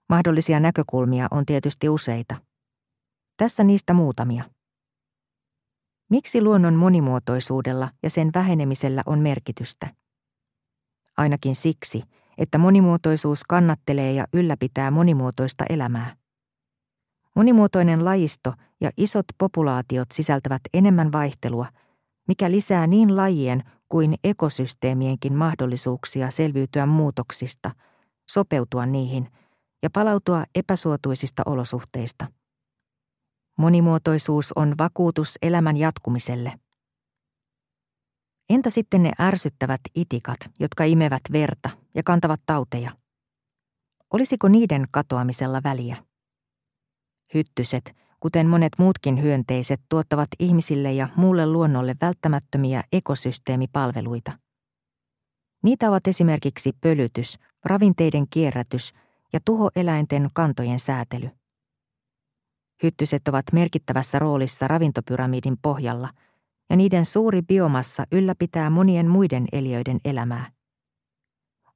Mahdollisia 0.08 0.60
näkökulmia 0.60 1.28
on 1.30 1.46
tietysti 1.46 1.88
useita. 1.88 2.34
Tässä 3.36 3.64
niistä 3.64 3.94
muutamia. 3.94 4.44
Miksi 6.10 6.42
luonnon 6.42 6.74
monimuotoisuudella 6.74 7.90
ja 8.02 8.10
sen 8.10 8.30
vähenemisellä 8.34 9.02
on 9.06 9.18
merkitystä? 9.18 9.94
Ainakin 11.16 11.54
siksi, 11.54 12.02
että 12.38 12.58
monimuotoisuus 12.58 13.44
kannattelee 13.48 14.12
ja 14.12 14.26
ylläpitää 14.32 14.90
monimuotoista 14.90 15.64
elämää. 15.70 16.16
Monimuotoinen 17.36 18.04
lajisto 18.04 18.52
ja 18.80 18.90
isot 18.96 19.26
populaatiot 19.38 20.08
sisältävät 20.12 20.60
enemmän 20.74 21.12
vaihtelua, 21.12 21.66
mikä 22.28 22.50
lisää 22.50 22.86
niin 22.86 23.16
lajien 23.16 23.62
kuin 23.88 24.14
ekosysteemienkin 24.24 25.36
mahdollisuuksia 25.36 26.30
selviytyä 26.30 26.86
muutoksista, 26.86 27.70
sopeutua 28.30 28.86
niihin 28.86 29.28
ja 29.82 29.90
palautua 29.90 30.44
epäsuotuisista 30.54 31.42
olosuhteista. 31.46 32.26
Monimuotoisuus 33.58 34.52
on 34.56 34.74
vakuutus 34.78 35.38
elämän 35.42 35.76
jatkumiselle. 35.76 36.52
Entä 38.48 38.70
sitten 38.70 39.02
ne 39.02 39.12
ärsyttävät 39.20 39.80
itikat, 39.94 40.38
jotka 40.60 40.84
imevät 40.84 41.22
verta 41.32 41.70
ja 41.94 42.02
kantavat 42.02 42.40
tauteja? 42.46 42.90
Olisiko 44.12 44.48
niiden 44.48 44.86
katoamisella 44.90 45.60
väliä? 45.64 45.96
Hyttyset, 47.34 47.96
kuten 48.20 48.46
monet 48.46 48.72
muutkin 48.78 49.22
hyönteiset, 49.22 49.80
tuottavat 49.88 50.28
ihmisille 50.38 50.92
ja 50.92 51.08
muulle 51.16 51.46
luonnolle 51.46 51.96
välttämättömiä 52.00 52.82
ekosysteemipalveluita. 52.92 54.32
Niitä 55.62 55.88
ovat 55.88 56.06
esimerkiksi 56.06 56.72
pölytys, 56.80 57.38
ravinteiden 57.64 58.26
kierrätys 58.30 58.92
ja 59.32 59.40
tuhoeläinten 59.44 60.30
kantojen 60.34 60.78
säätely. 60.78 61.30
Hyttyset 62.82 63.28
ovat 63.28 63.44
merkittävässä 63.52 64.18
roolissa 64.18 64.68
ravintopyramidin 64.68 65.56
pohjalla, 65.62 66.10
ja 66.70 66.76
niiden 66.76 67.04
suuri 67.04 67.42
biomassa 67.42 68.04
ylläpitää 68.12 68.70
monien 68.70 69.08
muiden 69.08 69.44
eliöiden 69.52 69.98
elämää. 70.04 70.50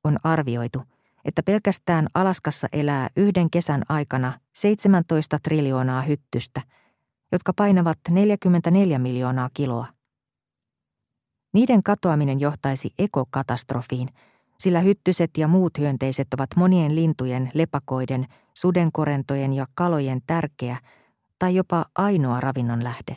On 0.04 0.18
arvioitu– 0.24 0.82
että 1.26 1.42
pelkästään 1.42 2.06
Alaskassa 2.14 2.68
elää 2.72 3.08
yhden 3.16 3.50
kesän 3.50 3.82
aikana 3.88 4.40
17 4.52 5.38
triljoonaa 5.42 6.02
hyttystä, 6.02 6.62
jotka 7.32 7.52
painavat 7.52 7.98
44 8.10 8.98
miljoonaa 8.98 9.50
kiloa. 9.54 9.86
Niiden 11.54 11.82
katoaminen 11.82 12.40
johtaisi 12.40 12.90
ekokatastrofiin, 12.98 14.08
sillä 14.58 14.80
hyttyset 14.80 15.30
ja 15.38 15.48
muut 15.48 15.78
hyönteiset 15.78 16.34
ovat 16.34 16.48
monien 16.56 16.94
lintujen, 16.94 17.50
lepakoiden, 17.54 18.26
sudenkorentojen 18.54 19.52
ja 19.52 19.66
kalojen 19.74 20.20
tärkeä 20.26 20.76
tai 21.38 21.54
jopa 21.54 21.84
ainoa 21.94 22.40
ravinnon 22.40 22.84
lähde. 22.84 23.16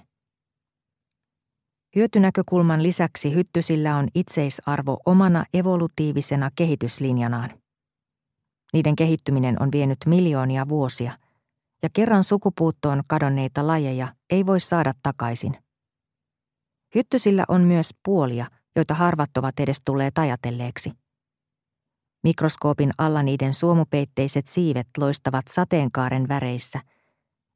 Hyötynäkökulman 1.96 2.84
lisäksi 2.84 3.34
hyttysillä 3.34 3.96
on 3.96 4.08
itseisarvo 4.16 4.98
omana 5.06 5.46
evolutiivisena 5.54 6.50
kehityslinjanaan. 6.56 7.50
Niiden 8.74 8.96
kehittyminen 8.96 9.62
on 9.62 9.72
vienyt 9.72 9.98
miljoonia 10.06 10.70
vuosia, 10.70 11.18
ja 11.84 11.90
kerran 11.94 12.24
sukupuuttoon 12.24 13.04
kadonneita 13.08 13.68
lajeja 13.68 14.14
ei 14.30 14.46
voi 14.46 14.60
saada 14.60 14.94
takaisin. 15.04 15.58
Hyttysillä 16.96 17.46
on 17.48 17.62
myös 17.62 17.90
puolia, 18.06 18.46
joita 18.76 18.94
harvat 18.94 19.38
ovat 19.38 19.60
edes 19.60 19.82
tulleet 19.86 20.18
ajatelleeksi. 20.18 20.92
Mikroskoopin 22.24 22.92
alla 22.98 23.24
niiden 23.24 23.54
suomupeitteiset 23.54 24.48
siivet 24.48 24.88
loistavat 24.98 25.46
sateenkaaren 25.50 26.28
väreissä, 26.28 26.80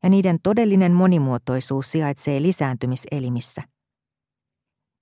ja 0.04 0.10
niiden 0.10 0.38
todellinen 0.44 0.92
monimuotoisuus 0.92 1.92
sijaitsee 1.92 2.42
lisääntymiselimissä. 2.42 3.62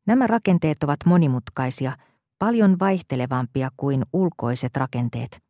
Nämä 0.07 0.28
rakenteet 0.28 0.84
ovat 0.84 0.99
monimutkaisia, 1.05 1.97
paljon 2.39 2.80
vaihtelevampia 2.80 3.70
kuin 3.78 4.03
ulkoiset 4.14 4.78
rakenteet. 4.78 5.41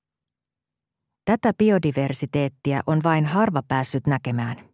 Tätä 1.25 1.53
biodiversiteettiä 1.57 2.81
on 2.87 2.99
vain 3.03 3.25
harva 3.25 3.63
päässyt 3.67 4.07
näkemään. 4.07 4.70